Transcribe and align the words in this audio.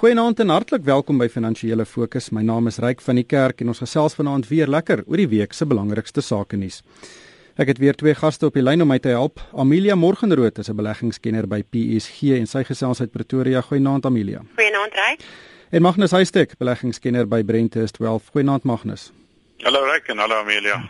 Goeienaand 0.00 0.38
en 0.40 0.48
hartlik 0.48 0.86
welkom 0.88 1.18
by 1.20 1.26
Finansiële 1.28 1.84
Fokus. 1.84 2.30
My 2.32 2.40
naam 2.40 2.70
is 2.70 2.78
Ryk 2.80 3.02
van 3.04 3.18
die 3.20 3.24
Kerk 3.28 3.58
en 3.60 3.68
ons 3.68 3.82
gesels 3.82 4.14
vanaand 4.16 4.46
weer 4.48 4.70
lekker 4.72 5.02
oor 5.04 5.20
die 5.20 5.26
week 5.28 5.52
se 5.52 5.66
belangrikste 5.68 6.22
sake 6.24 6.56
nuus. 6.56 6.78
Ek 7.60 7.68
het 7.68 7.80
weer 7.82 7.98
twee 8.00 8.14
gaste 8.16 8.46
op 8.48 8.54
die 8.56 8.62
lyn 8.64 8.80
om 8.80 8.88
my 8.88 8.96
te 8.96 9.10
help. 9.12 9.42
Amelia 9.52 9.92
Morgenrood 10.00 10.56
is 10.58 10.70
'n 10.70 10.76
beleggingskenner 10.76 11.46
by 11.46 11.60
PSG 11.68 12.32
en 12.38 12.46
sy 12.46 12.62
gesels 12.64 13.00
uit 13.00 13.12
Pretoria. 13.12 13.60
Goeienaand 13.60 14.06
Amelia. 14.06 14.40
Goeienaand 14.56 14.92
Ryk. 14.94 15.20
En 15.70 15.82
Magnus 15.82 16.10
Huystek, 16.10 16.56
beleggingskenner 16.58 17.28
by 17.28 17.42
Brentest 17.42 17.98
Wealth. 17.98 18.30
Goeienaand 18.32 18.64
Magnus. 18.64 19.12
Hallo 19.58 19.84
Ryk 19.84 20.08
en 20.08 20.18
hallo 20.18 20.34
Amelia. 20.34 20.88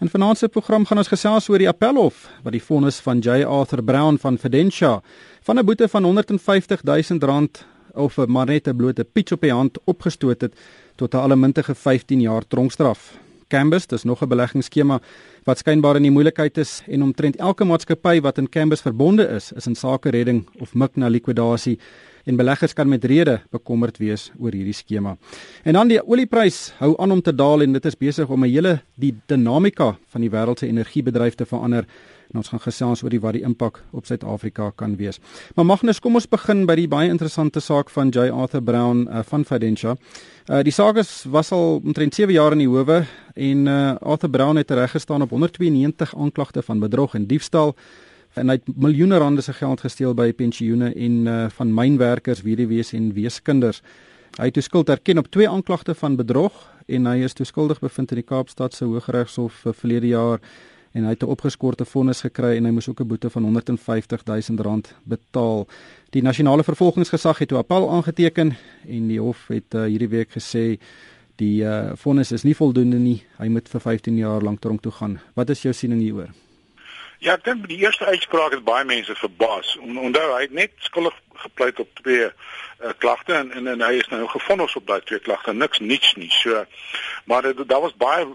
In 0.00 0.08
vanaand 0.08 0.38
se 0.38 0.48
program 0.48 0.84
gaan 0.84 0.98
ons 0.98 1.08
gesels 1.08 1.48
oor 1.48 1.58
die 1.58 1.68
appelhof 1.68 2.28
wat 2.42 2.52
die 2.52 2.62
vonnis 2.62 3.00
van 3.00 3.18
J 3.18 3.44
Arthur 3.44 3.82
Brown 3.82 4.18
van 4.18 4.38
Fidentia 4.38 5.00
van 5.42 5.58
'n 5.58 5.64
boete 5.64 5.88
van 5.88 6.04
150 6.04 6.82
000 6.82 7.18
rand 7.20 7.64
of 7.96 8.16
maar 8.26 8.46
net 8.46 8.68
'n 8.68 8.76
blote 8.76 9.04
pitch 9.04 9.32
op 9.32 9.40
die 9.40 9.52
hand 9.52 9.78
opgestoot 9.84 10.40
het 10.40 10.54
tot 10.96 11.14
'n 11.14 11.16
allemintige 11.16 11.74
15 11.74 12.20
jaar 12.20 12.46
tronkstraf. 12.48 13.18
Cambus, 13.48 13.86
dis 13.86 14.04
nog 14.04 14.22
'n 14.22 14.28
beleggingsskema 14.28 15.00
wat 15.44 15.58
skynbaar 15.58 15.96
in 15.96 16.02
die 16.02 16.10
moeilikheid 16.10 16.58
is 16.58 16.82
en 16.86 17.02
omtrent 17.02 17.36
elke 17.36 17.64
maatskappy 17.64 18.20
wat 18.20 18.38
in 18.38 18.48
Cambus 18.48 18.80
verbonde 18.80 19.28
is, 19.28 19.52
is 19.52 19.66
in 19.66 19.74
sake 19.74 20.10
redding 20.10 20.48
of 20.58 20.74
mik 20.74 20.96
na 20.96 21.08
likwidasie 21.08 21.78
en 22.24 22.36
beleggers 22.36 22.72
kan 22.72 22.88
met 22.88 23.04
rede 23.04 23.40
bekommerd 23.50 23.98
wees 23.98 24.32
oor 24.38 24.50
hierdie 24.50 24.74
skema. 24.74 25.16
En 25.62 25.72
dan 25.72 25.88
die 25.88 26.00
olieprys 26.02 26.72
hou 26.78 26.94
aan 26.98 27.14
om 27.14 27.22
te 27.22 27.34
daal 27.34 27.62
en 27.62 27.72
dit 27.72 27.84
is 27.84 27.96
besig 27.96 28.28
om 28.28 28.44
'n 28.44 28.50
hele 28.50 28.80
die 28.94 29.14
dinamika 29.26 29.96
van 30.08 30.20
die 30.20 30.30
wêreld 30.30 30.58
se 30.58 30.66
energiebedryf 30.66 31.34
te 31.34 31.46
verander 31.46 31.86
en 32.32 32.40
ons 32.40 32.48
gaan 32.48 32.62
gesels 32.62 33.02
oor 33.04 33.12
die 33.12 33.20
wat 33.20 33.36
die 33.36 33.44
impak 33.46 33.82
op 33.96 34.06
Suid-Afrika 34.06 34.70
kan 34.76 34.96
wees. 34.96 35.20
Maar 35.54 35.66
Magnus, 35.66 36.00
kom 36.00 36.18
ons 36.18 36.28
begin 36.30 36.64
by 36.66 36.76
die 36.78 36.88
baie 36.88 37.10
interessante 37.10 37.60
saak 37.60 37.90
van 37.94 38.10
J 38.14 38.30
Arthur 38.30 38.62
Brown 38.62 39.06
uh, 39.08 39.22
van 39.26 39.44
Fidentia. 39.44 39.96
Uh, 40.46 40.62
die 40.66 40.74
saak 40.74 41.00
is 41.02 41.24
was 41.30 41.52
al 41.52 41.80
omtrent 41.84 42.14
7 42.14 42.34
jaar 42.34 42.56
in 42.56 42.64
die 42.64 42.70
howe 42.70 43.04
en 43.34 43.66
uh, 43.66 43.94
Arthur 44.00 44.30
Brown 44.30 44.56
het 44.56 44.70
reggestaan 44.70 45.22
op 45.22 45.30
192 45.30 46.16
aanklagte 46.16 46.62
van 46.62 46.80
bedrog 46.80 47.14
en 47.14 47.26
diefstal 47.26 47.74
en 48.36 48.52
hy 48.52 48.58
het 48.58 48.68
miljoene 48.76 49.18
rande 49.18 49.42
se 49.42 49.54
geld 49.56 49.80
gesteel 49.80 50.14
by 50.14 50.28
pensioene 50.36 50.92
en 50.92 51.26
uh, 51.26 51.36
van 51.56 51.72
mynwerkers, 51.74 52.42
weduwees 52.44 52.92
en 52.92 53.12
weeskinders. 53.16 53.80
Hy 54.36 54.50
het 54.50 54.58
skuld 54.60 54.90
erken 54.92 55.18
op 55.18 55.30
twee 55.32 55.48
aanklagte 55.48 55.94
van 55.96 56.16
bedrog 56.16 56.52
en 56.86 57.08
hy 57.08 57.22
is 57.24 57.34
toeskuldig 57.34 57.80
bevind 57.80 58.12
in 58.12 58.20
die 58.20 58.26
Kaapstad 58.26 58.74
se 58.76 58.84
Hooggeregshof 58.84 59.62
vir 59.64 59.74
verlede 59.74 60.10
jaar 60.12 60.42
en 60.96 61.04
hy 61.04 61.12
het 61.12 61.22
'n 61.22 61.32
opgeskorte 61.34 61.84
vonnis 61.84 62.20
gekry 62.24 62.56
en 62.56 62.64
hy 62.64 62.70
moes 62.70 62.88
ook 62.88 63.00
'n 63.00 63.06
boete 63.06 63.30
van 63.30 63.42
150 63.42 64.24
000 64.24 64.62
rand 64.62 64.94
betaal. 65.04 65.66
Die 66.10 66.22
nasionale 66.22 66.64
vervolgingsgesag 66.64 67.38
het 67.38 67.52
'n 67.52 67.56
appel 67.56 67.90
aangeteken 67.90 68.56
en 68.88 69.08
die 69.08 69.20
hof 69.20 69.48
het 69.48 69.74
uh, 69.74 69.84
hierdie 69.84 70.08
week 70.08 70.30
gesê 70.30 70.78
die 71.36 71.62
uh, 71.64 71.92
vonnis 71.94 72.32
is 72.32 72.42
nie 72.42 72.56
voldoende 72.56 72.98
nie. 72.98 73.22
Hy 73.38 73.48
moet 73.48 73.68
vir 73.68 73.80
15 73.80 74.16
jaar 74.16 74.42
lank 74.42 74.60
tronk 74.60 74.80
toe 74.80 74.92
gaan. 74.92 75.20
Wat 75.34 75.50
is 75.50 75.62
jou 75.62 75.74
siening 75.74 76.00
hieroor? 76.00 76.45
Ja, 77.18 77.32
ek 77.32 77.44
dink 77.44 77.68
die 77.68 77.78
eerste 77.80 78.04
uitspraak 78.04 78.52
het 78.52 78.64
baie 78.64 78.84
mense 78.84 79.14
verbaas. 79.16 79.76
Onthou 79.80 80.26
hy 80.34 80.42
het 80.42 80.52
net 80.52 80.72
skuldig 80.84 81.14
gepleit 81.40 81.78
op 81.80 81.88
twee 82.02 82.26
uh, 82.26 82.90
klagte 82.98 83.32
en, 83.32 83.52
en 83.56 83.66
en 83.72 83.84
hy 83.84 84.00
is 84.00 84.08
nou 84.12 84.26
gefonnis 84.28 84.76
op 84.76 84.86
daai 84.86 85.00
twee 85.08 85.20
klagte. 85.24 85.54
Niks 85.56 85.80
niets 85.80 86.12
nie. 86.20 86.30
So 86.30 86.64
maar 87.24 87.42
daar 87.42 87.80
was 87.80 87.96
baie 87.96 88.26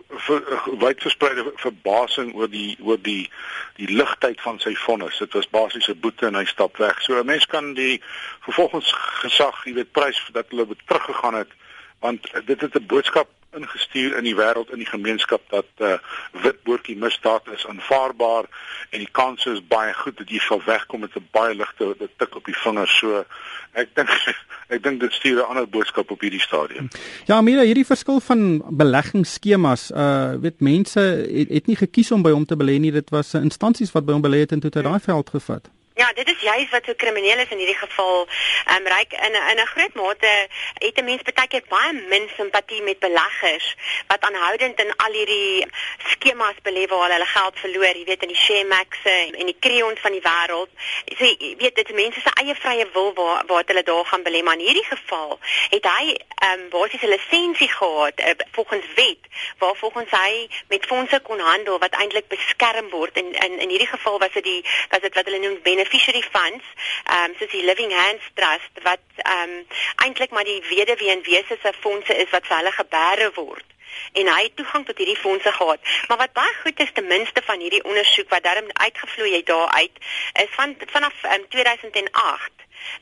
wyd 0.82 1.02
verspreide 1.02 1.46
verbasing 1.62 2.34
oor 2.36 2.50
die 2.50 2.78
oor 2.82 2.98
die 3.02 3.30
die 3.78 3.90
ligtheid 3.94 4.42
van 4.42 4.58
sy 4.60 4.74
vonnis. 4.86 5.22
Dit 5.22 5.38
was 5.38 5.50
basies 5.50 5.90
'n 5.90 6.00
boete 6.02 6.26
en 6.28 6.36
hy 6.36 6.46
stap 6.46 6.78
weg. 6.78 7.02
So 7.02 7.20
'n 7.20 7.26
mens 7.26 7.46
kan 7.46 7.74
die 7.74 8.02
vervolgingsgesag, 8.48 9.66
jy 9.66 9.74
weet, 9.74 9.92
prys 9.92 10.20
dat 10.34 10.50
hulle 10.50 10.68
teruggegaan 10.86 11.38
het 11.44 11.54
want 12.00 12.32
dit 12.46 12.62
het 12.62 12.76
'n 12.76 12.86
boodskap 12.86 13.30
ingestuur 13.58 14.18
in 14.18 14.24
die 14.24 14.36
wêreld 14.36 14.72
in 14.72 14.82
die 14.84 14.90
gemeenskap 14.90 15.42
dat 15.50 15.68
uh, 15.80 15.98
witboortjie 16.44 16.98
misdaad 16.98 17.48
is 17.56 17.66
aanvaarbaar 17.68 18.48
en 18.90 19.00
die 19.04 19.12
kans 19.12 19.46
is 19.46 19.60
baie 19.68 19.94
goed 19.94 20.18
dat 20.18 20.30
jy 20.30 20.40
sal 20.40 20.62
wegkom 20.66 21.04
met 21.06 21.16
'n 21.16 21.28
baie 21.32 21.56
ligte 21.56 21.96
tik 22.18 22.36
op 22.36 22.46
die 22.46 22.58
vinger 22.64 22.88
so 22.88 23.26
ek 23.74 23.96
dink 23.96 24.10
ek 24.76 24.84
dink 24.84 25.00
dit 25.00 25.14
stuur 25.14 25.42
'n 25.42 25.50
ander 25.50 25.68
boodskap 25.68 26.12
op 26.12 26.22
hierdie 26.22 26.42
stadium. 26.42 26.88
Ja, 27.26 27.42
Mira, 27.42 27.62
hierdie 27.62 27.86
verskil 27.86 28.20
van 28.20 28.64
beleggingsskemas, 28.70 29.92
uh 29.92 30.34
weet 30.40 30.60
mense 30.60 31.00
het, 31.00 31.50
het 31.50 31.68
nie 31.68 31.76
gekies 31.76 32.12
om 32.12 32.22
by 32.22 32.32
hom 32.32 32.46
te 32.46 32.56
belê 32.56 32.80
nie, 32.80 32.92
dit 32.92 33.10
was 33.10 33.34
instansies 33.34 33.92
wat 33.92 34.06
by 34.06 34.14
hom 34.14 34.24
belê 34.24 34.44
het 34.46 34.52
en 34.52 34.60
toe 34.60 34.72
hy 34.74 34.82
daai 34.82 35.00
veld 35.00 35.30
gevat. 35.30 35.72
Ja, 36.12 36.24
dit 36.24 36.36
is 36.36 36.42
juist 36.42 36.70
wat 36.70 36.86
so 36.86 36.94
krimineel 36.94 37.38
is 37.40 37.50
in 37.50 37.58
hierdie 37.58 37.78
geval. 37.78 38.28
Ehm 38.66 38.76
um, 38.76 38.88
ryk 38.88 39.14
in 39.14 39.36
in 39.52 39.60
'n 39.60 39.72
groot 39.74 39.94
mate 39.94 40.48
het 40.74 40.98
'n 41.00 41.04
mens 41.04 41.22
baie 41.24 41.48
keer 41.48 41.64
baie 41.68 41.94
min 41.94 42.30
simpatie 42.38 42.82
met 42.82 43.00
beleggers 43.00 43.76
wat 44.08 44.22
aanhoudend 44.22 44.80
in 44.80 44.96
al 44.96 45.12
hierdie 45.12 45.66
skemas 46.08 46.58
belê 46.64 46.84
waar 46.88 47.02
hulle 47.02 47.14
hulle 47.14 47.26
geld 47.26 47.60
verloor, 47.60 47.96
jy 47.96 48.04
weet 48.04 48.22
in 48.22 48.28
die 48.28 48.44
Sharemaxe 48.46 49.16
en 49.40 49.46
die 49.46 49.60
Creon 49.60 49.98
van 49.98 50.12
die 50.12 50.22
wêreld. 50.22 50.70
So 51.18 51.24
jy 51.26 51.56
weet 51.58 51.76
dit 51.76 51.90
is 51.90 51.96
mense 51.96 52.20
se 52.20 52.32
eie 52.44 52.56
vrye 52.56 52.88
wil 52.94 53.14
waar 53.14 53.44
waar 53.46 53.64
hulle 53.66 53.84
daar 53.84 54.06
gaan 54.06 54.24
belê, 54.24 54.44
maar 54.44 54.60
in 54.60 54.68
hierdie 54.68 54.90
geval 54.90 55.40
het 55.70 55.86
hy 55.86 56.18
ehm 56.42 56.60
um, 56.60 56.70
basies 56.70 57.02
'n 57.02 57.14
lisensie 57.16 57.72
gehad 57.72 58.20
uh, 58.20 58.32
volgens 58.52 58.86
wet 58.96 59.24
waar 59.58 59.76
volgens 59.76 60.12
hy 60.12 60.50
met 60.68 60.86
fondse 60.86 61.20
kon 61.20 61.40
handel 61.40 61.80
wat 61.80 61.94
eintlik 61.94 62.28
beskerm 62.28 62.90
word 62.90 63.18
en 63.18 63.34
in 63.34 63.60
in 63.60 63.70
hierdie 63.70 63.94
geval 63.96 64.20
was 64.20 64.34
dit 64.34 64.44
die 64.44 64.66
was 64.90 65.00
dit 65.00 65.14
wat 65.14 65.26
hulle 65.26 65.40
noem 65.40 65.60
beneficiary 66.02 66.24
funds, 66.32 66.64
ehm 67.06 67.32
um, 67.32 67.36
soos 67.38 67.52
die 67.52 67.64
Living 67.64 67.92
Hands 67.92 68.24
Trust 68.34 68.84
wat 68.84 69.00
ehm 69.16 69.50
um, 69.50 69.66
eintlik 69.96 70.32
maar 70.32 70.44
die 70.44 70.64
weduwee 70.70 71.12
en 71.12 71.24
wese 71.24 71.58
se 71.62 71.74
fondse 71.80 72.16
is 72.16 72.30
wat 72.30 72.48
vir 72.48 72.58
hulle 72.58 72.72
gebeere 72.72 73.32
word 73.36 73.68
en 74.14 74.28
hy 74.28 74.44
het 74.44 74.56
toegang 74.56 74.86
tot 74.86 74.98
hierdie 74.98 75.20
fondse 75.20 75.52
gehad. 75.52 75.80
Maar 76.08 76.18
wat 76.18 76.34
baie 76.34 76.54
goed 76.64 76.80
is 76.80 76.92
ten 76.94 77.08
minste 77.08 77.42
van 77.44 77.60
hierdie 77.60 77.84
ondersoek 77.84 78.30
wat 78.30 78.44
daarom 78.44 78.70
uitgevloei 78.74 79.36
het 79.36 79.46
daaruit 79.46 79.96
is 80.34 80.52
van 80.56 80.76
vanaf 80.96 81.24
um, 81.24 81.48
2008 81.50 82.52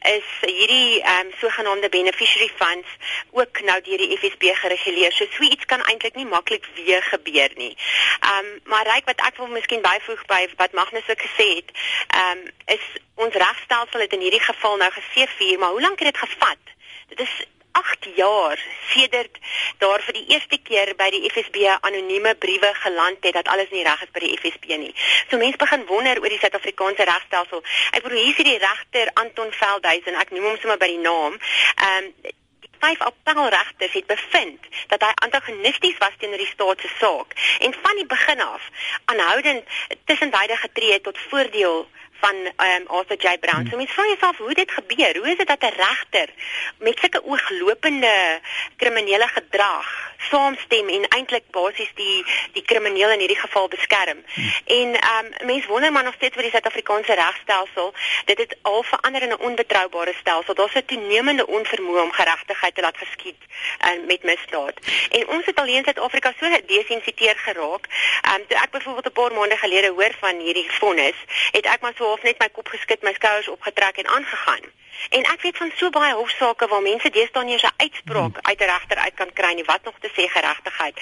is 0.02 0.28
hierdie 0.42 1.02
ehm 1.02 1.26
um, 1.26 1.34
sogenaamde 1.40 1.90
beneficiary 1.90 2.52
funds 2.56 2.88
ook 3.32 3.62
nou 3.62 3.82
deur 3.82 3.98
die 3.98 4.18
FSB 4.18 4.44
gereguleer. 4.62 5.12
So 5.12 5.26
so 5.32 5.44
iets 5.44 5.66
kan 5.66 5.84
eintlik 5.84 6.16
nie 6.16 6.26
maklik 6.26 6.66
weer 6.76 7.04
gebeur 7.04 7.52
nie. 7.56 7.78
Ehm 8.20 8.46
um, 8.46 8.60
maar 8.64 8.88
ryk 8.88 9.06
wat 9.06 9.22
ek 9.28 9.38
wil 9.38 9.48
miskien 9.48 9.82
byvoeg 9.82 10.26
by 10.26 10.48
wat 10.56 10.72
Magnus 10.72 11.10
ook 11.10 11.22
gesê 11.28 11.48
het, 11.56 11.72
ehm 12.08 12.38
um, 12.38 12.52
is 12.66 12.86
ons 13.16 13.34
regstelsel 13.34 14.00
het 14.00 14.14
in 14.14 14.26
hierdie 14.26 14.44
geval 14.44 14.78
nou 14.78 14.92
gesê 14.92 15.28
4, 15.38 15.60
maar 15.60 15.70
hoe 15.70 15.82
lank 15.82 16.00
het 16.00 16.14
dit 16.14 16.24
gevat? 16.28 16.76
Dit 17.08 17.20
is 17.20 17.34
8 17.72 18.08
jaar 18.16 18.60
sedert 18.90 19.38
daar 19.78 20.02
vir 20.02 20.14
die 20.14 20.26
eerste 20.34 20.58
keer 20.64 20.94
by 21.00 21.10
die 21.14 21.30
FSB 21.30 21.68
anonieme 21.80 22.36
briewe 22.36 22.72
geland 22.84 23.24
het 23.24 23.34
dat 23.34 23.48
alles 23.48 23.70
nie 23.72 23.84
reg 23.84 24.02
is 24.02 24.12
by 24.16 24.24
die 24.26 24.34
FSB 24.38 24.80
nie. 24.82 24.94
So 25.30 25.38
mense 25.38 25.58
begin 25.58 25.86
wonder 25.86 26.20
oor 26.22 26.30
die 26.30 26.42
Suid-Afrikaanse 26.42 27.08
regstelsel. 27.12 27.64
Ek 27.92 28.04
bedoel 28.04 28.24
hier 28.24 28.36
is 28.38 28.52
die 28.52 28.60
regter 28.66 29.14
Anton 29.14 29.54
Veldhuisen, 29.62 30.20
ek 30.20 30.34
noem 30.36 30.52
hom 30.52 30.60
sommer 30.60 30.82
by 30.82 30.92
die 30.92 31.02
naam. 31.06 31.40
Ehm 31.78 32.12
um, 32.12 32.38
vyf 32.80 33.02
appelregters 33.04 33.92
het 33.92 34.06
bevind 34.08 34.68
dat 34.88 35.04
hy 35.04 35.12
antagonisties 35.26 35.98
was 36.00 36.16
teenoor 36.18 36.40
die 36.40 36.48
staat 36.48 36.80
se 36.82 36.92
saak 37.00 37.36
en 37.60 37.76
van 37.82 37.96
die 38.00 38.06
begin 38.08 38.42
af 38.42 38.70
aanhoudend 39.12 39.64
tussenwyde 40.08 40.56
getree 40.64 41.02
tot 41.02 41.20
voordeel 41.30 41.88
van 42.20 42.36
ehm 42.56 42.82
um, 42.82 42.88
Arthur 42.88 43.18
J 43.18 43.38
Brown. 43.38 43.62
Hmm. 43.62 43.70
So 43.70 43.78
mense 43.78 43.94
vra 43.94 44.06
jouself 44.06 44.38
hoe 44.38 44.54
dit 44.54 44.72
gebeur. 44.72 45.18
Hoe 45.18 45.30
is 45.32 45.38
dit 45.38 45.48
dat 45.48 45.62
'n 45.62 45.76
regter 45.76 46.30
met 46.78 47.00
sulke 47.00 47.26
ooglopende 47.26 48.40
kriminele 48.76 49.28
gedrag 49.28 50.08
saamstem 50.30 50.90
en 50.90 51.08
eintlik 51.08 51.44
basies 51.52 51.92
die 51.96 52.26
die 52.54 52.64
kriminele 52.64 53.14
in 53.14 53.20
hierdie 53.20 53.40
geval 53.40 53.68
beskerm? 53.68 54.24
Hmm. 54.34 54.52
En 54.66 54.90
ehm 55.00 55.26
um, 55.26 55.46
mense 55.46 55.68
wonder 55.68 55.92
maar 55.92 56.04
nog 56.04 56.14
steeds 56.14 56.36
oor 56.36 56.42
die 56.42 56.52
Suid-Afrikaanse 56.52 57.14
regstelsel. 57.14 57.94
Dit 58.26 58.38
het 58.38 58.58
al 58.62 58.84
verander 58.84 59.22
in 59.22 59.30
'n 59.30 59.40
onbetroubare 59.40 60.14
stelsel. 60.20 60.54
Daar's 60.54 60.76
'n 60.76 60.86
toenemende 60.86 61.48
onvermoë 61.48 62.02
om 62.02 62.12
geregtigheid 62.12 62.76
te 62.76 62.82
laat 62.82 62.98
geskied 62.98 63.42
uh, 63.86 64.06
met 64.08 64.24
misdaad. 64.24 64.76
En 65.10 65.28
ons 65.28 65.46
het 65.46 65.60
al 65.60 65.66
in 65.66 65.84
Suid-Afrika 65.84 66.34
so 66.40 66.46
gedesensiteer 66.52 67.36
geraak. 67.38 67.84
Ehm 68.22 68.36
um, 68.36 68.48
toe 68.48 68.58
ek 68.58 68.72
byvoorbeeld 68.72 69.08
'n 69.08 69.12
paar 69.20 69.34
maande 69.34 69.58
gelede 69.58 69.90
hoor 69.90 70.14
van 70.20 70.40
hierdie 70.40 70.72
vonnis, 70.72 71.18
het 71.52 71.66
ek 71.66 71.82
maar 71.82 71.94
so 71.98 72.09
half 72.10 72.28
net 72.28 72.40
my 72.40 72.50
kop 72.50 72.68
geskit, 72.76 73.04
my 73.04 73.14
skouers 73.14 73.54
opgetrek 73.56 74.04
en 74.04 74.14
aangegaan. 74.18 74.70
En 75.10 75.24
ek 75.24 75.42
weet 75.42 75.58
van 75.58 75.72
so 75.76 75.90
baie 75.90 76.14
hofsaake 76.14 76.68
waar 76.68 76.82
mense 76.84 77.10
deesdae 77.10 77.44
nie 77.46 77.56
'n 77.56 77.78
uitspraak 77.78 78.36
hmm. 78.36 78.48
uit 78.50 78.60
'n 78.60 78.72
regter 78.74 78.98
uit 78.98 79.16
kan 79.22 79.32
kry 79.34 79.54
nie, 79.54 79.64
wat 79.72 79.84
nog 79.84 79.98
te 80.00 80.12
sê 80.18 80.24
geregtigheid. 80.36 80.96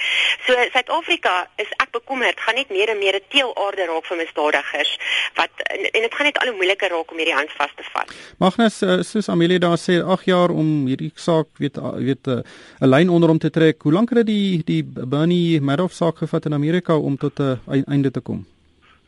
So 0.46 0.52
Suid-Afrika 0.72 1.48
is 1.56 1.70
ek 1.76 1.90
bekommerd, 1.90 2.40
gaan 2.40 2.54
net 2.54 2.70
meer 2.70 2.88
en 2.88 2.98
meer 2.98 3.14
'n 3.14 3.28
teelaarde 3.28 3.84
raak 3.86 4.06
vir 4.06 4.16
misdadigers 4.16 4.92
wat 5.34 5.50
en, 5.56 6.02
dit 6.02 6.14
gaan 6.14 6.26
net 6.26 6.38
al 6.38 6.46
hoe 6.46 6.56
moeiliker 6.56 6.90
raak 6.90 7.10
om 7.10 7.16
hierdie 7.16 7.34
hand 7.34 7.52
vas 7.52 7.72
te 7.76 7.84
vat. 7.92 8.08
Magnus, 8.38 8.82
uh, 8.82 9.02
soos 9.02 9.28
Amelie 9.28 9.58
daar 9.58 9.78
sê, 9.78 10.02
8 10.02 10.24
jaar 10.24 10.50
om 10.50 10.86
hierdie 10.86 11.12
saak 11.14 11.48
weet 11.58 11.76
weet 12.08 12.26
eh, 12.26 12.32
'n 12.32 12.44
uh, 12.84 12.88
lyn 12.88 13.08
onder 13.08 13.28
hom 13.28 13.38
te 13.38 13.50
trek. 13.50 13.82
Hoe 13.82 13.92
lank 13.92 14.08
het 14.08 14.26
dit 14.26 14.26
die 14.26 14.62
die 14.64 14.84
Bernie 14.84 15.60
Madoff 15.60 15.94
saak 15.94 16.16
gevat 16.18 16.44
in 16.44 16.54
Amerika 16.54 16.96
om 16.96 17.16
tot 17.16 17.38
'n 17.38 17.60
uh, 17.66 17.82
einde 17.86 18.10
te 18.10 18.20
kom? 18.20 18.57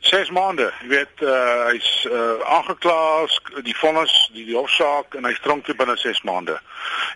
6 0.00 0.30
maande. 0.30 0.72
Jy 0.80 0.88
weet 0.88 1.22
uh, 1.22 1.66
hy's 1.68 1.88
uh, 2.08 2.40
aangekla, 2.56 3.26
die 3.66 3.76
vonnis, 3.76 4.12
die, 4.32 4.46
die 4.48 4.56
hofsaak 4.56 5.14
en 5.18 5.28
hy 5.28 5.34
tronk 5.44 5.66
toe 5.66 5.76
binne 5.76 5.96
6 6.00 6.22
maande. 6.24 6.56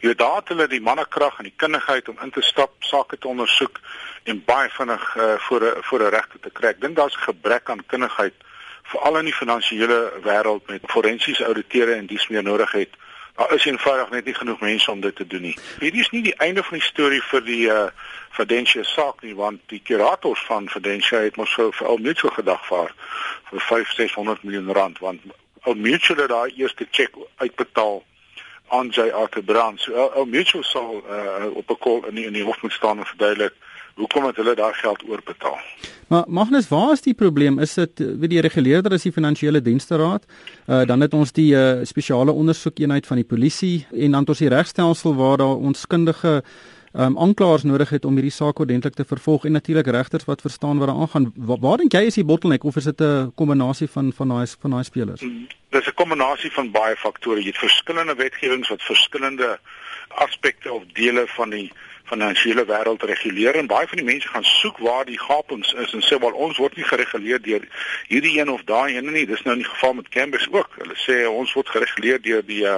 Jy 0.03 0.11
weet 0.13 0.21
daar 0.21 0.37
het 0.43 0.53
hulle 0.53 0.67
die 0.69 0.83
mannekrag 0.85 1.39
en 1.41 1.49
die 1.49 1.57
kundigheid 1.57 2.09
om 2.13 2.21
in 2.23 2.33
te 2.35 2.45
stap, 2.45 2.77
sake 2.85 3.17
te 3.19 3.29
ondersoek 3.29 3.81
en 4.29 4.43
baie 4.45 4.69
vinnig 4.77 5.07
uh, 5.17 5.35
voor 5.47 5.65
'n 5.65 5.83
voor 5.89 6.05
'n 6.05 6.15
regter 6.17 6.41
te 6.41 6.51
kry. 6.51 6.69
Ek 6.69 6.81
dink 6.81 6.97
daar's 6.97 7.17
'n 7.17 7.29
gebrek 7.31 7.71
aan 7.71 7.87
kundigheid 7.87 8.35
veral 8.93 9.19
in 9.19 9.25
die 9.25 9.41
finansiële 9.41 10.13
wêreld 10.23 10.67
met 10.67 10.83
forensiese 10.93 11.45
ouditeure 11.45 11.95
en 11.95 12.07
dies 12.07 12.29
meer 12.29 12.43
nodig 12.43 12.73
het. 12.73 12.93
Daar 13.37 13.55
is 13.55 13.65
eenvoudig 13.65 14.11
net 14.11 14.25
nie 14.25 14.35
genoeg 14.35 14.61
mense 14.61 14.91
om 14.91 15.01
dit 15.01 15.17
te 15.17 15.27
doen 15.27 15.41
nie. 15.41 15.57
Hierdie 15.79 16.01
is 16.01 16.11
nie 16.11 16.23
die 16.23 16.37
einde 16.39 16.63
van 16.63 16.79
die 16.79 16.87
storie 16.87 17.23
vir 17.31 17.45
die 17.45 17.65
uh 17.67 17.87
Fidentia 18.35 18.83
saak 18.83 19.23
nie 19.23 19.35
want 19.39 19.61
die 19.71 19.81
kurators 19.83 20.41
van 20.47 20.69
Fidentia 20.69 21.21
het 21.23 21.37
mos 21.37 21.53
vir 21.55 21.87
Old 21.87 22.03
Mutual 22.03 22.33
gedagvaar 22.35 22.95
vir 23.51 23.61
5600 23.61 24.43
miljoen 24.43 24.73
rand 24.75 24.99
want 24.99 25.23
Old 25.65 25.79
Mutual 25.79 26.19
het 26.19 26.33
daai 26.33 26.55
eerste 26.57 26.87
cheque 26.91 27.27
uitbetaal 27.37 28.03
aan 28.69 28.89
J 28.89 29.11
Arthur 29.11 29.43
Brown. 29.43 29.79
So 29.79 30.11
Old 30.15 30.31
Mutual 30.31 30.65
sal 30.65 31.03
uh, 31.03 31.47
op 31.55 31.71
'n 31.71 31.79
kol 31.79 32.07
in 32.07 32.15
die, 32.15 32.27
in 32.27 32.33
die 32.33 32.43
hof 32.43 32.63
moet 32.63 32.73
staan 32.73 32.99
en 32.99 33.07
verduidelik 33.07 33.55
hoekom 33.94 34.26
het 34.26 34.37
hulle 34.37 34.55
daai 34.55 34.73
geld 34.75 35.02
oorbetaal. 35.08 35.58
Maar 36.08 36.25
Magnus, 36.26 36.69
waar 36.69 36.93
is 36.93 37.00
die 37.00 37.14
probleem? 37.14 37.58
Is 37.58 37.75
dit 37.75 37.99
weet 37.99 38.31
die 38.31 38.41
reguleerder 38.41 38.93
is 38.93 39.02
die 39.02 39.12
finansiële 39.12 39.62
dienste 39.62 39.96
raad? 39.96 40.25
Uh 40.67 40.85
dan 40.87 41.00
het 41.00 41.14
ons 41.14 41.32
die 41.32 41.55
uh, 41.55 41.85
spesiale 41.85 42.32
ondersoekeenheid 42.32 43.06
van 43.06 43.17
die 43.17 43.25
polisie 43.26 43.87
en 43.93 44.11
dan 44.11 44.20
het 44.20 44.29
ons 44.29 44.38
die 44.44 44.49
regstelsel 44.49 45.14
waar 45.14 45.37
daar 45.37 45.56
onskundige 45.56 46.43
um, 46.94 47.19
aanklaers 47.19 47.62
nodig 47.62 47.91
het 47.91 48.05
om 48.05 48.14
hierdie 48.19 48.35
saak 48.35 48.58
ordentlik 48.58 48.94
te 48.94 49.05
vervolg 49.05 49.44
en 49.44 49.52
natuurlik 49.52 49.87
regters 49.87 50.25
wat 50.25 50.41
verstaan 50.41 50.79
wat 50.79 50.88
daar 50.88 50.96
aangaan. 50.96 51.32
Waar, 51.37 51.58
waar 51.61 51.82
dink 51.82 51.93
jy 51.93 52.05
is 52.11 52.19
die 52.20 52.26
bottleneck 52.26 52.64
of 52.64 52.76
is 52.76 52.85
dit 52.91 53.00
'n 53.00 53.32
kombinasie 53.35 53.88
van 53.88 54.12
van 54.12 54.29
daai 54.29 54.46
van 54.61 54.70
daai 54.70 54.85
spelers? 54.85 55.20
Mm, 55.20 55.46
dis 55.70 55.87
'n 55.87 55.94
kombinasie 55.94 56.52
van 56.52 56.70
baie 56.70 56.96
faktore. 56.96 57.41
Jy 57.41 57.46
het 57.46 57.58
verskillende 57.58 58.14
wetgewings 58.14 58.69
wat 58.69 58.82
verskillende 58.82 59.58
aspekte 60.08 60.73
of 60.73 60.82
dele 60.93 61.25
van 61.26 61.50
die 61.50 61.73
finansiële 62.05 62.65
wêreld 62.69 63.03
reguleer 63.03 63.55
en 63.55 63.67
baie 63.67 63.89
van 63.89 63.97
die 63.97 64.06
mense 64.06 64.29
gaan 64.29 64.45
soek 64.45 64.79
waar 64.79 65.05
die 65.05 65.19
gapings 65.21 65.73
is 65.73 65.93
en 65.97 66.03
sê 66.05 66.19
wel 66.21 66.37
ons 66.47 66.59
word 66.61 66.77
nie 66.77 66.85
gereguleer 66.85 67.41
deur 67.43 67.65
hierdie 68.09 68.35
een 68.41 68.51
of 68.53 68.65
daai 68.69 68.97
een 68.97 69.12
nie. 69.12 69.27
Dis 69.27 69.43
nou 69.43 69.56
in 69.56 69.62
die 69.62 69.71
geval 69.71 69.95
met 70.01 70.09
Canvas 70.09 70.49
ook. 70.51 70.77
Hulle 70.83 70.97
sê 71.01 71.17
ons 71.29 71.53
word 71.56 71.73
gereguleer 71.73 72.21
deur 72.23 72.45
die 72.45 72.61
uh, 72.69 72.77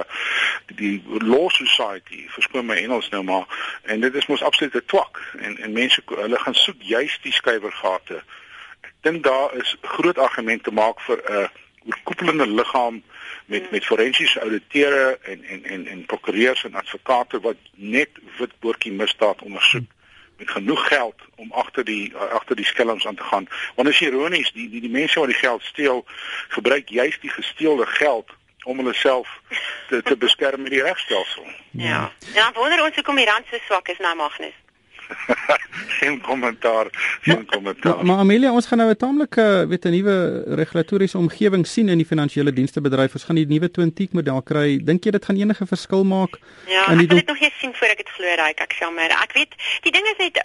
die 0.79 0.95
law 1.23 1.49
society 1.51 2.23
verskoon 2.35 2.69
my 2.71 2.79
Engels 2.79 3.11
nou 3.11 3.23
maar 3.27 3.45
en 3.83 4.01
dit 4.01 4.15
is 4.15 4.29
mos 4.31 4.43
absolute 4.43 4.85
twak. 4.85 5.19
En 5.39 5.57
en 5.57 5.75
mense 5.75 6.03
hulle 6.07 6.39
gaan 6.39 6.55
soek 6.55 6.81
juist 6.95 7.23
die 7.23 7.35
skuiwergate. 7.35 8.23
Ek 8.87 8.93
dink 9.01 9.23
daar 9.27 9.55
is 9.59 9.75
groot 9.81 10.17
argumente 10.17 10.71
maak 10.71 11.03
vir 11.09 11.19
'n 11.19 11.41
uh, 11.43 11.47
oorkoepelende 11.87 12.47
liggaam 12.47 13.03
met 13.47 13.71
met 13.71 13.85
forensiese 13.85 14.41
ouditeure 14.41 15.19
en 15.23 15.43
en 15.43 15.63
en 15.65 15.87
en 15.87 16.05
prokureurs 16.05 16.63
en 16.63 16.75
advokate 16.75 17.39
wat 17.39 17.55
net 17.75 18.09
witboortjie 18.37 18.91
misdaad 18.91 19.41
ondersoek 19.41 19.91
met 20.37 20.49
genoeg 20.51 20.87
geld 20.87 21.15
om 21.35 21.51
agter 21.51 21.83
die 21.83 22.15
agter 22.15 22.55
die 22.55 22.65
skelms 22.65 23.07
aan 23.07 23.15
te 23.15 23.23
gaan. 23.23 23.47
Want 23.75 23.87
is 23.87 24.01
ironies, 24.01 24.51
die 24.51 24.69
die 24.69 24.81
die 24.81 24.89
mense 24.89 25.19
wat 25.19 25.27
die 25.27 25.37
geld 25.37 25.63
steel, 25.63 26.05
gebruik 26.47 26.89
juist 26.89 27.21
die 27.21 27.29
gesteelde 27.29 27.85
geld 27.85 28.29
om 28.63 28.77
hulle 28.77 28.93
self 28.93 29.41
te 29.87 30.01
te 30.03 30.17
beskerm 30.17 30.61
met 30.61 30.71
die 30.71 30.83
regstelsel. 30.83 31.45
Ja. 31.71 32.11
Ja, 32.33 32.51
wonder 32.53 32.83
ons 32.83 32.95
hoekom 32.95 33.15
die 33.15 33.25
rand 33.25 33.45
so 33.51 33.57
swak 33.65 33.87
is 33.87 33.97
nou 33.97 34.15
Magnus. 34.15 34.57
geen 35.99 36.21
kommentaar, 36.21 36.87
geen 37.21 37.45
kommentaar. 37.45 37.95
Maar, 37.95 38.05
maar 38.05 38.17
Amelia, 38.17 38.51
ons 38.51 38.65
gaan 38.67 38.77
nou 38.77 38.89
'n 38.89 38.95
taamlike, 38.95 39.65
weet 39.67 39.85
'n 39.85 39.89
nuwe 39.89 40.43
regulatoriese 40.55 41.17
omgewing 41.17 41.67
sien 41.67 41.89
in 41.89 41.97
die 41.97 42.05
finansiële 42.05 42.53
dienste 42.53 42.81
bedryf. 42.81 43.13
Ons 43.13 43.23
gaan 43.23 43.35
die 43.35 43.47
nuwe 43.47 43.71
Twin 43.71 43.93
Peak 43.93 44.11
model 44.11 44.41
kry. 44.41 44.77
Dink 44.83 45.03
jy 45.03 45.11
dit 45.11 45.25
gaan 45.25 45.35
enige 45.35 45.65
verskil 45.65 46.03
maak? 46.03 46.39
Ja, 46.65 46.81
ek 46.87 46.97
wil 46.97 47.07
dit 47.07 47.27
nog 47.27 47.39
eers 47.39 47.59
sien 47.59 47.73
voor 47.73 47.87
ek 47.87 47.97
dit 47.97 48.09
glo, 48.09 48.35
Ryk. 48.43 48.59
Ek 48.59 48.89
maar, 48.95 49.11
ek 49.23 49.33
weet, 49.33 49.53
die 49.81 49.91
ding 49.91 50.05
is 50.05 50.17
net 50.17 50.37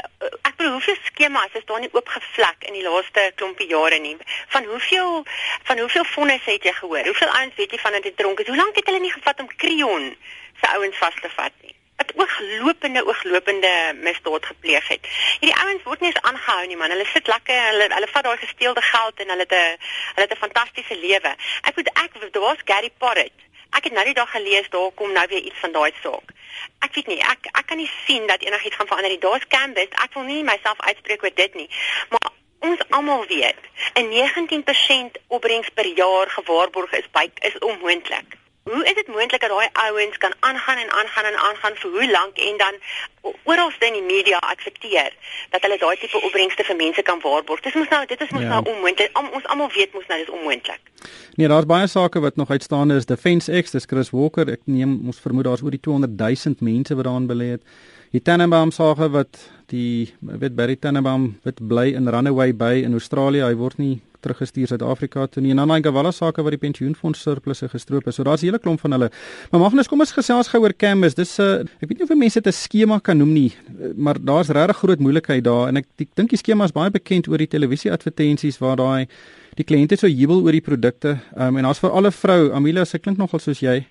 ek 0.42 0.54
bedoel 0.56 0.72
hoeveel 0.72 0.96
skemas 1.04 1.52
is 1.52 1.64
daar 1.64 1.80
nie 1.80 1.92
oopgevlek 1.92 2.58
in 2.68 2.72
die 2.72 2.82
laaste 2.82 3.32
klompie 3.34 3.68
jare 3.68 3.98
nie. 3.98 4.16
Van 4.48 4.64
hoeveel 4.64 5.24
van 5.62 5.78
hoeveel 5.78 6.04
fondse 6.04 6.50
het 6.50 6.64
jy 6.64 6.72
gehoor? 6.72 7.04
Hoeveel 7.04 7.28
ouens 7.28 7.54
weet 7.56 7.70
jy 7.70 7.78
van 7.78 8.00
dit 8.02 8.16
dronk 8.16 8.40
is? 8.40 8.46
Hoe 8.46 8.56
lank 8.56 8.76
het 8.76 8.86
hulle 8.86 9.00
nie 9.00 9.12
gevat 9.12 9.40
om 9.40 9.48
Creon 9.56 10.14
se 10.60 10.74
ouens 10.74 10.96
vas 10.96 11.14
te 11.20 11.30
vat 11.36 11.52
nie? 11.62 11.74
Wat 12.14 12.28
ooglopende 12.32 13.06
ooglopende 13.06 13.94
misdaad 14.00 14.46
gepleeg 14.46 14.88
het. 14.88 15.06
Hierdie 15.40 15.60
ouens 15.62 15.82
word 15.82 16.00
nie 16.00 16.08
eens 16.10 16.22
aangehou 16.22 16.66
nie 16.66 16.76
man. 16.76 16.90
Hulle 16.90 17.06
sit 17.12 17.26
lekker, 17.26 17.62
hulle 17.70 17.88
hulle 17.94 18.08
vat 18.14 18.24
daai 18.24 18.36
gesteelde 18.36 18.82
geld 18.82 19.20
en 19.20 19.28
hulle 19.28 19.46
het 19.48 19.52
'n 19.52 19.78
hulle 20.14 20.26
het 20.28 20.32
'n 20.32 20.44
fantastiese 20.44 20.96
lewe. 20.96 21.32
Ek 21.62 21.76
moet 21.76 21.88
ek 22.04 22.32
daar 22.32 22.42
was 22.42 22.64
Gary 22.64 22.90
Porrett. 22.98 23.38
Ek 23.70 23.84
het 23.84 23.92
nou 23.92 24.04
die 24.04 24.14
dag 24.14 24.30
gelees 24.30 24.68
daar 24.68 24.90
kom 24.94 25.12
nou 25.12 25.26
weer 25.28 25.42
iets 25.42 25.58
van 25.60 25.72
daai 25.72 25.92
saak. 26.02 26.28
Ek 26.78 26.94
weet 26.94 27.06
nie, 27.06 27.20
ek 27.20 27.46
ek 27.52 27.66
kan 27.66 27.76
nie 27.76 27.90
sien 28.06 28.26
dat 28.26 28.42
enigiets 28.42 28.76
gaan 28.76 28.86
verander 28.86 29.10
nie. 29.10 29.18
Daar's 29.18 29.46
Canvas. 29.48 29.88
Ek 30.04 30.14
wil 30.14 30.22
nie 30.22 30.44
myself 30.44 30.80
uitspreek 30.80 31.22
oor 31.22 31.34
dit 31.34 31.54
nie. 31.54 31.70
Maar 32.08 32.30
ons 32.58 32.80
almal 32.88 33.26
weet, 33.26 33.62
'n 33.94 34.08
19% 34.08 35.18
opbrengs 35.26 35.68
per 35.68 35.86
jaar 35.86 36.30
gewaarborg 36.30 36.92
is 36.92 37.10
by 37.10 37.30
is 37.40 37.58
onmoontlik. 37.58 38.41
Hoe 38.72 38.84
is 38.90 38.94
dit 38.94 39.08
moontlik 39.14 39.40
dat 39.40 39.50
daai 39.50 39.68
ouens 39.86 40.16
kan 40.18 40.34
aangaan 40.40 40.78
en 40.84 40.90
aangaan 40.98 41.26
en 41.30 41.38
aangaan 41.46 41.74
vir 41.80 41.90
hoe 41.90 42.10
lank 42.10 42.36
en 42.48 42.56
dan 42.64 42.74
oralste 43.44 43.86
in 43.86 43.96
die 43.98 44.08
media 44.14 44.38
aksepteer 44.54 45.12
dat 45.50 45.62
hulle 45.64 45.78
daai 45.78 45.96
tipe 46.00 46.20
opbrengste 46.26 46.64
vir 46.64 46.76
mense 46.76 47.02
kan 47.02 47.20
waarborg? 47.24 47.60
Dis 47.60 47.76
mos 47.80 47.90
nou 47.92 48.02
dit 48.06 48.20
is 48.20 48.30
mos 48.30 48.46
ja. 48.46 48.48
nou 48.48 48.62
onmoontlik. 48.74 49.18
Om, 49.18 49.28
ons 49.38 49.48
almal 49.52 49.68
weet 49.76 49.92
mos 49.92 50.06
nou 50.08 50.18
dis 50.22 50.32
onmoontlik. 50.38 50.80
Nee, 51.36 51.48
daar's 51.52 51.68
baie 51.68 51.86
sake 51.86 52.20
wat 52.24 52.36
nog 52.40 52.50
uitstaande 52.50 52.96
is. 52.96 53.06
Defense 53.06 53.62
X, 53.62 53.76
dis 53.76 53.88
Chris 53.90 54.10
Walker. 54.10 54.48
Ek 54.56 54.64
neem 54.64 54.94
ons 55.06 55.20
vermoed 55.20 55.48
daar's 55.50 55.64
oor 55.64 55.74
die 55.74 55.82
200 55.88 56.16
000 56.46 56.64
mense 56.64 56.96
wat 56.96 57.08
daarin 57.10 57.28
belê 57.28 57.50
het. 57.56 57.66
Die 58.12 58.20
Tannenbaum 58.24 58.72
sake 58.72 59.08
wat 59.12 59.40
die 59.72 60.14
weet 60.20 60.56
Barry 60.56 60.76
Tannenbaum 60.76 61.34
wat 61.44 61.60
bly 61.60 61.90
in 61.96 62.08
Runaway 62.08 62.56
Bay 62.56 62.86
in 62.88 62.96
Australië. 62.96 63.44
Hy 63.50 63.54
word 63.60 63.80
nie 63.80 64.00
teruggestuur 64.22 64.70
Suid-Afrika 64.72 65.26
toe 65.26 65.42
nie. 65.42 65.52
En 65.54 65.62
dan 65.62 65.72
daai 65.72 65.82
Gawala 65.84 66.12
sake 66.14 66.42
wat 66.42 66.54
die 66.56 66.62
pensioenfonds 66.62 67.22
surplusse 67.22 67.68
gestroop 67.72 68.06
het. 68.08 68.14
So 68.14 68.24
daar's 68.24 68.42
'n 68.42 68.46
hele 68.46 68.58
klomp 68.58 68.80
van 68.80 68.92
hulle. 68.92 69.10
Maar 69.50 69.60
Magnus, 69.60 69.88
kom 69.88 70.00
ons 70.00 70.12
gesels 70.12 70.48
gou 70.48 70.62
oor 70.62 70.74
Canvas. 70.74 71.14
Dis 71.14 71.38
'n 71.38 71.42
uh, 71.42 71.60
ek 71.82 71.88
weet 71.88 71.98
nie 71.98 72.08
of 72.08 72.16
mense 72.16 72.40
dit 72.40 72.46
'n 72.46 72.52
skema 72.52 72.98
kan 73.00 73.18
noem 73.18 73.32
nie, 73.32 73.52
maar 73.96 74.16
daar's 74.18 74.48
regtig 74.48 74.76
groot 74.76 74.98
moeilikheid 74.98 75.44
daar 75.44 75.68
en 75.68 75.76
ek 75.76 75.86
dink 76.14 76.30
die 76.30 76.38
skema 76.38 76.64
is 76.64 76.72
baie 76.72 76.90
bekend 76.90 77.28
oor 77.28 77.38
die 77.38 77.46
televisie-advertensies 77.46 78.58
waar 78.58 78.76
daai 78.76 79.06
die 79.58 79.64
kliënte 79.64 79.98
so 79.98 80.08
jubel 80.08 80.42
oor 80.42 80.52
die 80.52 80.64
produkte. 80.64 81.18
Um, 81.36 81.56
en 81.56 81.68
daar's 81.68 81.80
vir 81.82 81.90
alle 81.90 82.10
vrou, 82.10 82.52
Amelia, 82.56 82.84
sy 82.84 82.98
klink 82.98 83.18
nogal 83.18 83.40
soos 83.40 83.60
jy. 83.60 83.82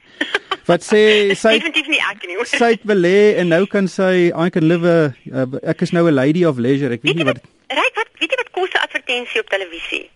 Wat 0.69 0.85
sê 0.85 1.33
sy 1.37 1.55
definitief 1.57 1.89
nie 1.91 2.01
ek 2.05 2.25
nie. 2.29 2.37
Sy 2.49 2.73
het 2.75 2.85
belê 2.87 3.35
en 3.41 3.51
nou 3.53 3.65
kan 3.69 3.89
sy 3.91 4.29
I 4.29 4.49
can 4.53 4.67
live 4.69 4.87
a 4.87 5.11
uh, 5.33 5.45
ek 5.73 5.85
is 5.87 5.93
nou 5.95 6.07
'n 6.07 6.15
lady 6.15 6.45
of 6.45 6.57
leisure. 6.57 6.93
Ek 6.93 7.01
weet, 7.01 7.15
weet 7.15 7.21
nie 7.21 7.29
wat 7.29 7.41
Ryk 7.71 7.95
wat 7.95 8.09
weet 8.19 8.33
jy 8.33 8.39
wat 8.41 8.51
kos 8.57 8.73
'n 8.73 8.83
advertensie 8.87 9.41
op 9.41 9.49
televisie? 9.49 10.09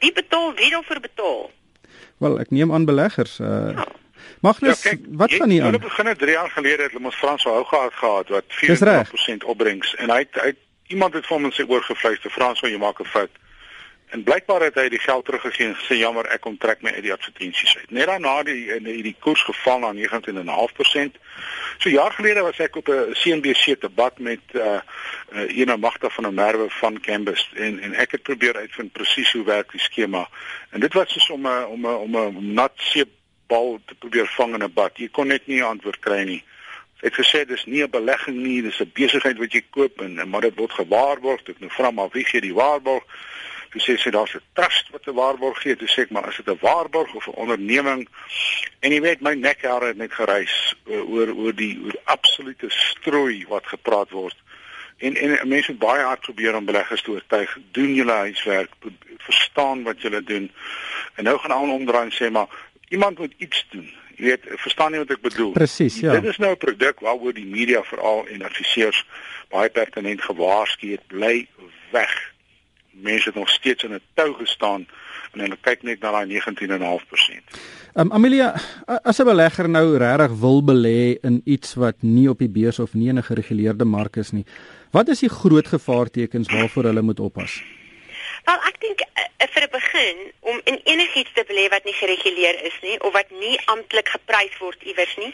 Wie 0.00 0.12
betaal 0.12 0.54
wie 0.58 0.70
daarvoor 0.70 1.00
betaal? 1.00 1.50
Wel, 2.20 2.38
ek 2.40 2.50
neem 2.50 2.72
aan 2.72 2.84
beleggers. 2.88 3.38
Uh 3.40 3.72
ja. 3.76 3.88
Magnus, 4.40 4.82
ja, 4.82 4.90
kyk, 4.90 5.04
wat 5.20 5.32
van 5.36 5.48
nie 5.48 5.60
aan? 5.60 5.72
Hulle 5.72 5.84
begin 5.84 6.16
3 6.16 6.32
jaar 6.32 6.50
gelede 6.50 6.82
het 6.82 6.92
hulle 6.92 7.04
ons 7.04 7.16
Frans 7.16 7.44
Hou 7.44 7.64
gehad 7.64 7.92
gehad 7.92 8.28
wat 8.28 8.44
40% 8.48 9.44
opbrengs 9.44 9.94
en 10.00 10.12
hy 10.12 10.18
het, 10.24 10.38
hy 10.40 10.52
iemand 10.94 11.14
het 11.14 11.26
vir 11.28 11.36
hom 11.36 11.48
in 11.48 11.52
sy 11.52 11.66
oor 11.68 11.84
gefluister 11.84 12.32
Frans, 12.32 12.62
jy 12.64 12.78
maak 12.80 13.00
'n 13.00 13.08
fout. 13.12 13.32
En 14.10 14.22
blykbaar 14.22 14.60
het 14.60 14.74
hy 14.74 14.88
die 14.90 14.98
geld 14.98 15.24
teruggegee 15.24 15.66
en 15.70 15.76
gesê 15.78 16.00
jammer, 16.00 16.26
ek 16.34 16.40
kom 16.42 16.56
trek 16.58 16.80
my 16.82 16.90
uit 16.96 17.04
die 17.04 17.12
advertensies 17.14 17.76
uit. 17.78 17.90
Net 17.94 18.08
daarna 18.10 18.40
die 18.42 18.80
die, 18.82 19.02
die 19.06 19.14
koers 19.22 19.42
geval 19.46 19.84
na 19.84 19.92
19.5%. 19.94 21.20
So 21.78 21.92
jaar 21.94 22.10
gelede 22.16 22.42
was 22.42 22.58
ek 22.58 22.76
op 22.80 22.90
'n 22.90 23.14
CNBC 23.14 23.80
debat 23.80 24.18
met 24.18 24.42
uh, 24.52 24.80
uh 25.32 25.46
ene 25.58 25.76
magte 25.76 26.10
van 26.10 26.26
'n 26.26 26.34
merwe 26.34 26.66
van 26.80 27.00
Canvas 27.00 27.50
en 27.54 27.78
en 27.78 27.94
ek 27.94 28.10
het 28.10 28.22
probeer 28.22 28.56
uitvind 28.56 28.92
presies 28.92 29.32
hoe 29.32 29.44
werk 29.44 29.70
die 29.70 29.80
skema. 29.80 30.28
En 30.70 30.80
dit 30.80 30.92
was 30.92 31.12
soos 31.12 31.30
om 31.30 31.46
'n 31.46 31.64
om 31.64 31.86
'n 31.86 31.94
om 31.94 32.16
'n 32.16 32.54
nat 32.54 32.72
seepbal 32.74 33.78
te 33.86 33.94
probeer 33.94 34.26
vang 34.26 34.54
in 34.54 34.64
'n 34.64 34.72
bad. 34.72 34.98
Jy 34.98 35.08
kon 35.08 35.26
net 35.26 35.46
nie 35.46 35.60
'n 35.60 35.70
antwoord 35.70 35.98
kry 35.98 36.22
nie. 36.22 36.44
Ek 37.00 37.16
het 37.16 37.26
gesê 37.26 37.46
dis 37.46 37.64
nie 37.64 37.82
'n 37.82 37.90
belegging 37.90 38.36
nie, 38.36 38.62
dis 38.62 38.80
'n 38.80 38.90
besigheid 38.92 39.38
wat 39.38 39.52
jy 39.52 39.62
koop 39.70 40.00
en 40.00 40.28
maar 40.28 40.40
dit 40.40 40.56
word 40.56 40.72
gewaarborg. 40.72 41.40
Ek 41.48 41.60
nou 41.60 41.70
vra 41.70 41.90
maar 41.90 42.08
wie 42.12 42.24
gee 42.24 42.40
die 42.40 42.54
waarborg? 42.54 43.04
Toe 43.70 43.80
sê 43.80 43.94
sy 43.98 44.10
daar's 44.10 44.34
'n 44.34 44.42
trust 44.58 44.90
wat 44.90 45.06
'n 45.06 45.14
waarborg 45.14 45.62
gee. 45.62 45.76
Toe 45.76 45.88
sê 45.88 46.02
ek 46.02 46.10
maar 46.10 46.28
is 46.28 46.36
dit 46.36 46.48
'n 46.48 46.58
waarborg 46.60 47.14
of 47.14 47.26
'n 47.26 47.40
onderneming? 47.42 48.08
En 48.80 48.92
jy 48.92 49.00
weet 49.00 49.20
my 49.20 49.34
nekhare 49.34 49.86
het 49.86 49.96
net 49.96 50.12
gereis 50.12 50.74
oor 50.86 51.34
oor 51.34 51.54
die 51.54 51.78
oor 51.84 51.96
absolute 52.04 52.66
strooi 52.68 53.46
wat 53.48 53.66
gepraat 53.66 54.10
word. 54.10 54.36
En 54.98 55.16
en 55.16 55.48
mense 55.48 55.72
baie 55.74 56.02
hard 56.02 56.20
probeer 56.20 56.56
om 56.56 56.64
beleggers 56.64 57.02
te 57.02 57.10
oortuig. 57.10 57.58
Doen 57.70 57.94
julle 57.94 58.12
huiswerk, 58.12 58.70
verstaan 59.18 59.82
wat 59.82 60.02
julle 60.02 60.22
doen. 60.22 60.50
En 61.14 61.24
nou 61.24 61.38
gaan 61.38 61.50
almal 61.50 61.76
omdraai 61.76 62.04
en 62.04 62.12
sê 62.12 62.30
maar 62.30 62.48
iemand 62.88 63.18
moet 63.18 63.34
iets 63.36 63.66
doen. 63.70 63.94
Jy 64.16 64.24
weet, 64.24 64.44
verstaan 64.44 64.92
jy 64.92 64.98
wat 64.98 65.10
ek 65.10 65.20
bedoel? 65.20 65.52
Presies, 65.52 66.00
ja. 66.00 66.12
Dit 66.12 66.24
is 66.24 66.36
nou 66.36 66.52
'n 66.52 66.56
produk 66.56 67.00
waaroor 67.00 67.32
die 67.32 67.46
media 67.46 67.82
veral 67.82 68.26
en 68.26 68.42
adviseurs 68.42 69.06
baie 69.48 69.70
pertinent 69.70 70.22
gewaarsku 70.22 70.90
het, 70.90 71.06
bly 71.06 71.46
weg 71.90 72.29
mense 73.02 73.28
het 73.28 73.34
nog 73.34 73.48
steeds 73.48 73.84
in 73.84 73.94
'n 73.94 74.00
tou 74.14 74.34
gestaan 74.34 74.86
en 75.32 75.40
hulle 75.40 75.56
kyk 75.60 75.82
net 75.82 76.00
na 76.00 76.10
daai 76.10 76.26
19.5%. 76.26 77.58
Um, 77.94 78.12
Amelia, 78.12 78.54
as 79.04 79.20
'n 79.20 79.24
belegger 79.24 79.68
nou 79.68 79.96
regtig 79.96 80.38
wil 80.38 80.62
belê 80.62 81.18
in 81.22 81.40
iets 81.44 81.74
wat 81.74 81.96
nie 82.02 82.28
op 82.30 82.38
die 82.38 82.48
beurs 82.48 82.78
of 82.78 82.94
nie 82.94 83.12
'n 83.12 83.22
gereguleerde 83.22 83.84
mark 83.84 84.16
is 84.16 84.30
nie, 84.30 84.44
wat 84.90 85.08
is 85.08 85.20
die 85.20 85.28
groot 85.28 85.66
gevaartekens 85.66 86.48
waarvoor 86.48 86.84
hulle 86.84 87.02
moet 87.02 87.20
oppas? 87.20 87.62
Wel, 88.50 88.62
ek 88.66 88.78
dink 88.82 89.02
uh, 89.06 89.46
vir 89.54 89.62
'n 89.62 89.70
begin 89.70 90.16
om 90.40 90.60
in 90.64 90.80
enigiets 90.84 91.32
te 91.34 91.44
belê 91.46 91.68
wat 91.70 91.84
nie 91.84 91.94
gereguleer 91.94 92.56
is 92.68 92.78
nie 92.82 92.96
of 93.00 93.12
wat 93.12 93.30
nie 93.30 93.60
amptelik 93.64 94.08
geprys 94.08 94.56
word 94.58 94.82
iewers 94.82 95.12
nie, 95.16 95.30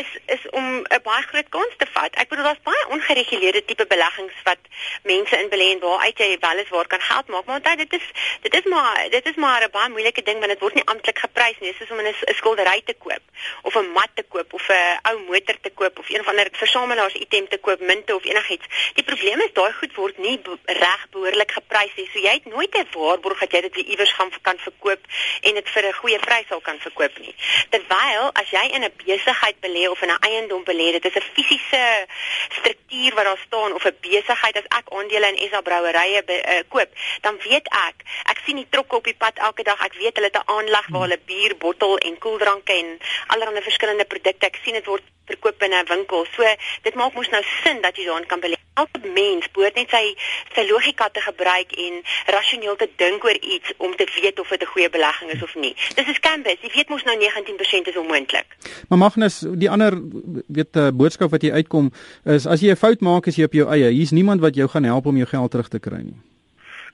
is 0.00 0.10
is 0.34 0.42
om 0.50 0.66
'n 0.80 1.00
baie 1.02 1.22
groot 1.30 1.48
kans 1.48 1.74
te 1.76 1.86
vat. 1.94 2.12
Ek 2.14 2.28
bedoel 2.28 2.44
daar's 2.44 2.66
baie 2.68 2.82
ongereguleerde 2.96 3.64
tipe 3.64 3.86
beleggings 3.86 4.36
wat 4.44 4.60
mense 5.02 5.38
in 5.42 5.48
belê 5.48 5.70
en 5.72 5.80
waar 5.80 6.04
uit 6.04 6.18
jy 6.18 6.36
wel 6.40 6.58
eens 6.58 6.68
waar 6.68 6.86
kan 6.86 7.00
geld 7.00 7.26
maak, 7.28 7.44
maar 7.44 7.76
dit 7.76 7.92
is 7.92 8.06
dit 8.40 8.54
is 8.54 8.64
maar 8.64 9.08
dit 9.10 9.26
is 9.26 9.36
maar 9.36 9.64
'n 9.64 9.70
baie 9.70 9.88
moeilike 9.88 10.22
ding 10.22 10.38
want 10.38 10.52
dit 10.52 10.60
word 10.60 10.74
nie 10.74 10.88
amptelik 10.92 11.18
geprys 11.18 11.58
nie. 11.60 11.70
Is 11.70 11.90
om 11.90 12.00
'n 12.00 12.12
'n 12.12 12.34
skildery 12.34 12.82
te 12.84 12.94
koop 12.94 13.24
of 13.62 13.74
'n 13.74 13.92
mat 13.92 14.10
te 14.14 14.22
koop 14.22 14.52
of 14.52 14.68
'n 14.68 14.98
ou 15.08 15.18
motor 15.30 15.56
te 15.60 15.70
koop 15.70 15.98
of 15.98 16.08
een 16.10 16.24
van 16.24 16.36
'n 16.36 16.48
versamelaars 16.52 17.14
item 17.14 17.48
te 17.48 17.58
koop, 17.58 17.80
munte 17.80 18.14
of 18.14 18.24
enigiets. 18.24 18.66
Die 18.94 19.04
probleem 19.04 19.40
is 19.40 19.52
daai 19.52 19.72
goed 19.72 19.94
word 19.94 20.18
nie 20.18 20.40
reg 20.64 21.06
behoorlik 21.10 21.50
geprys 21.50 21.94
nie. 21.96 22.08
So 22.12 22.18
jy 22.18 22.49
nooit 22.52 22.74
'n 22.74 22.86
waarborg 22.92 23.38
dat 23.40 23.52
jy 23.52 23.60
dit 23.60 23.74
weer 23.74 23.90
iewers 23.92 24.12
gaan 24.12 24.30
kan 24.42 24.58
verkoop 24.58 25.02
en 25.40 25.54
dit 25.54 25.68
vir 25.74 25.84
'n 25.86 26.00
goeie 26.00 26.18
prys 26.18 26.46
sal 26.48 26.60
kan 26.60 26.78
verkoop 26.78 27.18
nie. 27.18 27.34
Terwyl 27.70 28.30
as 28.32 28.50
jy 28.50 28.64
in 28.76 28.84
'n 28.84 28.92
besigheid 29.04 29.58
belê 29.60 29.88
of 29.90 30.02
in 30.02 30.10
'n 30.10 30.22
eiendom 30.28 30.64
belê, 30.64 30.92
dit 30.92 31.04
is 31.04 31.16
'n 31.16 31.30
fisiese 31.34 32.06
struktuur 32.58 33.14
wat 33.14 33.24
daar 33.24 33.42
staan 33.46 33.72
of 33.72 33.84
'n 33.84 33.96
besigheid 34.00 34.56
as 34.56 34.68
ek 34.78 34.86
aandele 34.88 35.28
in 35.32 35.48
SA 35.50 35.60
Brouwerye 35.60 36.22
uh, 36.26 36.62
koop, 36.68 36.90
dan 37.20 37.36
weet 37.48 37.66
ek, 37.88 37.96
ek 38.32 38.38
sien 38.44 38.56
die 38.56 38.68
trokke 38.70 38.96
op 38.96 39.04
die 39.04 39.14
pad 39.14 39.38
elke 39.38 39.62
dag. 39.62 39.84
Ek 39.84 39.94
weet 39.94 40.16
hulle 40.16 40.30
het 40.32 40.42
'n 40.42 40.50
aanleg 40.50 40.86
waar 40.88 41.00
hulle 41.00 41.20
bier 41.26 41.56
bottel 41.56 41.98
en 41.98 42.18
koeldranke 42.18 42.72
en 42.72 42.98
allerlei 43.26 43.62
verskillende 43.62 44.04
produkte. 44.04 44.46
Ek 44.46 44.58
sien 44.64 44.74
dit 44.74 44.86
word 44.86 45.02
verkoop 45.32 45.62
in 45.62 45.72
'n 45.72 45.86
winkel. 45.92 46.26
So 46.36 46.42
dit 46.82 46.94
maak 46.94 47.14
mos 47.14 47.30
nou 47.30 47.42
sin 47.62 47.80
dat 47.80 47.96
jy 47.96 48.04
daarin 48.04 48.26
kan 48.26 48.40
belê. 48.40 48.56
Elke 48.74 49.00
mens 49.14 49.50
behoort 49.52 49.74
net 49.74 49.90
sy 49.90 50.14
sy 50.54 50.62
logika 50.70 51.08
te 51.08 51.20
gebruik 51.20 51.70
en 51.86 52.02
rasioneel 52.26 52.76
te 52.76 52.88
dink 52.96 53.24
oor 53.24 53.38
iets 53.54 53.72
om 53.76 53.96
te 53.96 54.06
weet 54.20 54.40
of 54.40 54.48
dit 54.48 54.62
'n 54.62 54.72
goeie 54.72 54.90
belegging 54.90 55.30
is 55.30 55.42
of 55.42 55.54
nie. 55.54 55.74
Dis 55.94 56.06
'n 56.06 56.20
canvas. 56.20 56.60
Jy 56.60 56.70
weet 56.74 56.88
mos 56.88 57.04
nou 57.04 57.16
19% 57.16 57.88
is 57.88 57.96
onmoontlik. 57.96 58.46
Maar 58.88 58.98
Magnus, 58.98 59.44
die 59.62 59.70
ander 59.70 59.92
weet 60.48 60.74
'n 60.74 60.78
uh, 60.78 60.90
boodskap 60.92 61.30
wat 61.30 61.42
jy 61.42 61.52
uitkom 61.52 61.92
is 62.24 62.46
as 62.46 62.60
jy 62.60 62.70
'n 62.70 62.76
fout 62.76 63.00
maak 63.00 63.26
as 63.26 63.36
jy 63.36 63.44
op 63.44 63.52
jou 63.52 63.68
eie, 63.70 63.90
hier's 63.90 64.10
niemand 64.10 64.40
wat 64.40 64.54
jou 64.54 64.68
gaan 64.68 64.84
help 64.84 65.06
om 65.06 65.16
jou 65.16 65.28
geld 65.28 65.50
terug 65.50 65.68
te 65.68 65.78
kry 65.78 66.02
nie. 66.02 66.29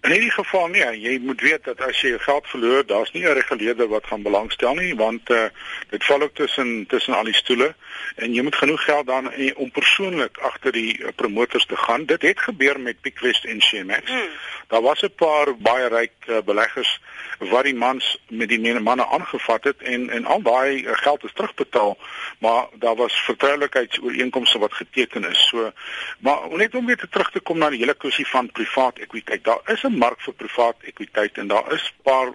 In 0.01 0.11
hierdie 0.11 0.31
geval 0.31 0.69
nee, 0.69 1.01
jy 1.01 1.19
moet 1.23 1.41
weet 1.41 1.65
dat 1.65 1.81
as 1.81 2.01
jy 2.01 2.09
jou 2.09 2.21
geld 2.21 2.47
verloor, 2.47 2.87
daar's 2.87 3.13
nie 3.13 3.25
'n 3.25 3.33
reguleerder 3.33 3.89
wat 3.89 4.07
gaan 4.07 4.23
belangstel 4.23 4.75
nie, 4.75 4.95
want 4.95 5.31
uh, 5.31 5.45
dit 5.91 6.05
val 6.05 6.23
ook 6.23 6.35
tussen 6.35 6.87
tussen 6.87 7.15
al 7.15 7.25
die 7.25 7.35
stoele 7.35 7.75
en 8.17 8.35
jy 8.35 8.43
moet 8.43 8.57
genoeg 8.57 8.85
geld 8.85 9.07
dan 9.07 9.33
om 9.55 9.71
persoonlik 9.71 10.39
agter 10.39 10.73
die 10.73 10.99
uh, 10.99 11.09
promotors 11.15 11.67
te 11.67 11.77
gaan. 11.77 12.05
Dit 12.05 12.23
het 12.23 12.41
gebeur 12.41 12.81
met 12.81 13.01
Pickwest 13.01 13.45
en 13.45 13.63
Shemax. 13.63 14.11
Hmm. 14.11 14.29
Daar 14.69 14.83
was 14.83 15.03
'n 15.03 15.15
paar 15.17 15.57
baie 15.57 15.89
ryk 15.89 16.13
uh, 16.27 16.39
beleggers 16.45 17.01
wat 17.39 17.65
die 17.65 17.75
mans 17.75 18.19
met 18.29 18.49
die 18.49 18.81
manne 18.81 19.07
aangevat 19.07 19.65
het 19.65 19.83
en 19.83 20.11
en 20.11 20.25
al 20.25 20.43
daai 20.43 20.83
uh, 20.83 20.93
geld 20.93 21.25
is 21.25 21.33
terugbetaal, 21.33 21.99
maar 22.39 22.67
daar 22.75 22.97
was 22.97 23.25
vertroulikheidsooreenkomste 23.25 24.59
wat 24.59 24.73
geteken 24.73 25.25
is. 25.31 25.47
So 25.49 25.73
maar 26.19 26.39
net 26.51 26.75
om 26.75 26.87
weer 26.87 26.97
te 26.97 27.09
terug 27.09 27.31
te 27.31 27.41
kom 27.41 27.59
na 27.59 27.71
die 27.71 27.79
hele 27.79 27.95
kwessie 27.95 28.27
van 28.27 28.53
privaat 28.53 28.99
ekwiteit. 28.99 29.45
Daar 29.45 29.61
is 29.65 29.83
'n 29.87 29.99
mark 29.99 30.21
vir 30.21 30.35
privaat 30.35 30.77
ekwiteit 30.91 31.39
en 31.39 31.49
daar 31.49 31.73
is 31.73 31.93
paar 32.03 32.33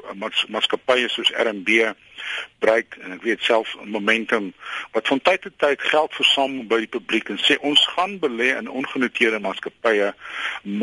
maatskappye 0.48 1.10
soos 1.10 1.32
RMB 1.44 1.94
breek 2.64 2.96
en 3.02 3.16
ek 3.16 3.24
weet 3.26 3.44
self 3.44 3.74
Momentum 3.96 4.52
wat 4.96 5.08
van 5.12 5.22
tyd 5.22 5.42
tot 5.42 5.58
tyd 5.64 5.82
geld 5.94 6.16
versamel 6.16 6.68
by 6.72 6.80
die 6.84 6.92
publiek 6.96 7.30
en 7.34 7.40
sê 7.42 7.58
ons 7.72 7.86
gaan 7.96 8.18
belê 8.24 8.52
in 8.58 8.70
ongenoteerde 8.70 9.42
maatskappye 9.44 10.12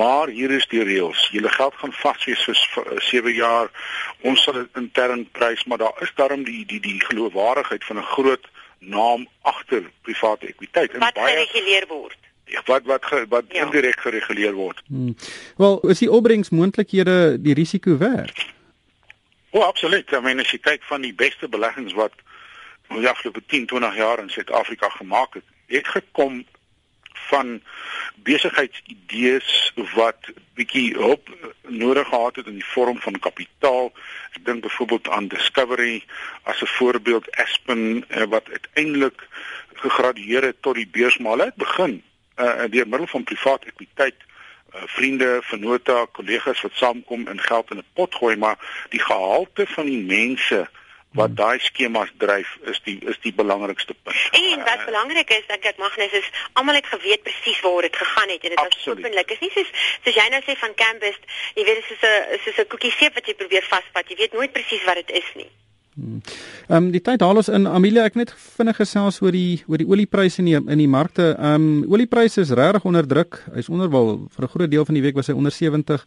maar 0.00 0.28
hier 0.28 0.50
is 0.50 0.66
die 0.72 0.84
reëls. 0.84 1.28
Julle 1.32 1.52
geld 1.56 1.74
gaan 1.80 1.94
vas 2.02 2.24
wees 2.24 2.44
vir 2.74 3.02
7 3.10 3.34
jaar. 3.34 3.70
Ons 4.28 4.42
sal 4.42 4.60
dit 4.60 4.80
intern 4.82 5.26
prys 5.38 5.64
maar 5.64 5.78
daar 5.84 6.06
is 6.06 6.14
daarom 6.20 6.44
die 6.44 6.64
die 6.66 6.80
die 6.80 7.00
geloofwaardigheid 7.08 7.84
van 7.84 7.98
'n 7.98 8.10
groot 8.14 8.48
naam 8.78 9.28
agter 9.42 9.90
private 10.02 10.46
ekwiteit. 10.46 10.92
En 10.92 11.00
wat 11.00 11.14
baie 11.14 11.36
gereguleer 11.36 11.86
word 11.88 12.27
wat 12.64 12.84
wat 12.84 13.04
ge, 13.04 13.24
wat 13.28 13.44
ja. 13.48 13.64
indirek 13.64 14.00
gereguleer 14.00 14.52
word. 14.52 14.82
Hmm. 14.86 15.16
Wel, 15.56 15.80
is 15.80 15.98
die 15.98 16.10
opbrengsmoontlikhede 16.10 17.36
die 17.40 17.54
risiko 17.54 17.96
werd? 17.96 18.46
O, 19.50 19.60
absoluut. 19.60 20.12
Ek 20.12 20.22
meen 20.22 20.40
as 20.40 20.52
jy 20.52 20.60
kyk 20.60 20.84
van 20.88 21.04
die 21.04 21.14
beste 21.14 21.48
beleggings 21.48 21.96
wat 21.96 22.14
oor 22.88 23.00
die 23.00 23.10
afgelope 23.10 23.42
10, 23.46 23.66
20 23.66 23.96
jaar 23.96 24.20
in 24.22 24.30
Suid-Afrika 24.32 24.88
gemaak 24.88 25.34
het, 25.40 25.44
het 25.72 25.88
gekom 25.88 26.44
van 27.28 27.60
besigheidsidees 28.24 29.72
wat 29.94 30.30
bietjie 30.56 30.94
hulp 30.96 31.28
nodig 31.68 32.08
gehad 32.08 32.36
het 32.36 32.46
in 32.46 32.58
die 32.60 32.70
vorm 32.72 33.00
van 33.00 33.18
kapitaal. 33.20 33.92
Ek 34.36 34.44
dink 34.44 34.64
byvoorbeeld 34.64 35.08
aan 35.08 35.28
Discovery 35.28 36.04
as 36.42 36.62
'n 36.62 36.72
voorbeeld 36.78 37.30
Aspen 37.36 38.04
eh, 38.08 38.24
wat 38.24 38.48
uiteindelik 38.50 39.26
gegradueer 39.74 40.42
het 40.42 40.62
tot 40.62 40.74
die 40.74 40.88
beurs 40.90 41.18
maar 41.18 41.36
hulle 41.36 41.50
het 41.52 41.54
begin 41.54 42.02
uh, 42.38 42.64
deur 42.70 42.88
middel 42.88 43.06
van 43.06 43.24
privaat 43.24 43.64
ekwiteit 43.64 44.16
uh, 44.18 44.82
vriende, 44.86 45.38
vennote, 45.42 46.06
kollegas 46.12 46.60
wat 46.60 46.72
saamkom 46.74 47.26
en 47.26 47.40
geld 47.40 47.70
in 47.70 47.78
'n 47.78 47.92
pot 47.94 48.14
gooi, 48.14 48.36
maar 48.36 48.58
die 48.88 49.02
gehalte 49.02 49.66
van 49.66 49.84
die 49.84 50.02
mense 50.04 50.68
wat 51.10 51.26
hmm. 51.26 51.36
daai 51.36 51.58
skemas 51.58 52.10
dryf 52.16 52.56
is 52.70 52.80
die 52.84 52.98
is 53.10 53.18
die 53.24 53.32
belangrikste 53.32 53.94
punt. 54.02 54.16
En 54.32 54.64
wat 54.64 54.84
belangrik 54.84 55.30
is 55.30 55.46
ek 55.46 55.70
Magnus 55.78 56.12
is 56.12 56.28
almal 56.52 56.74
het 56.74 56.86
geweet 56.86 57.22
presies 57.22 57.60
waar 57.60 57.82
dit 57.82 57.96
gegaan 57.96 58.28
het 58.28 58.42
en 58.42 58.48
dit 58.48 58.60
was 58.60 58.88
openlik. 58.88 59.30
Is 59.30 59.40
nie 59.40 59.50
soos 59.54 59.70
soos 60.04 60.18
jy 60.20 60.28
nou 60.28 60.42
sê 60.44 60.56
van 60.64 60.74
Canvas, 60.74 61.16
jy 61.54 61.64
weet 61.64 61.80
dit 61.80 61.90
is 61.94 62.02
so 62.02 62.12
'n 62.12 62.42
soos 62.44 62.60
'n 62.60 62.68
koekie 62.74 62.92
seep 62.98 63.14
wat 63.14 63.26
jy 63.26 63.34
probeer 63.34 63.64
vasvat. 63.64 64.08
Jy 64.08 64.16
weet 64.16 64.32
nooit 64.32 64.52
presies 64.52 64.84
wat 64.84 65.00
dit 65.00 65.10
is 65.22 65.30
nie. 65.34 65.50
Hmm. 65.98 66.20
Ehm 66.68 66.84
um, 66.84 66.90
die 66.94 67.00
tyd 67.02 67.22
haal 67.24 67.40
ons 67.40 67.48
in 67.50 67.64
Amelia 67.66 68.04
ek 68.06 68.14
net 68.14 68.30
vinnig 68.54 68.76
gesels 68.78 69.16
oor 69.24 69.34
die 69.34 69.64
oor 69.66 69.80
die 69.80 69.86
oliepryse 69.88 70.38
in 70.38 70.46
die 70.46 70.54
in 70.58 70.78
die 70.78 70.86
markte. 70.90 71.32
Ehm 71.34 71.64
um, 71.82 71.86
oliepryse 71.90 72.44
is 72.44 72.52
regtig 72.54 72.84
onder 72.86 73.06
druk. 73.08 73.40
Hy's 73.56 73.70
onderwal 73.72 74.12
vir 74.36 74.44
'n 74.44 74.52
groot 74.52 74.70
deel 74.70 74.84
van 74.84 74.94
die 74.94 75.02
week 75.02 75.16
was 75.18 75.26
hy 75.26 75.34
onder 75.34 75.50
70 75.50 76.06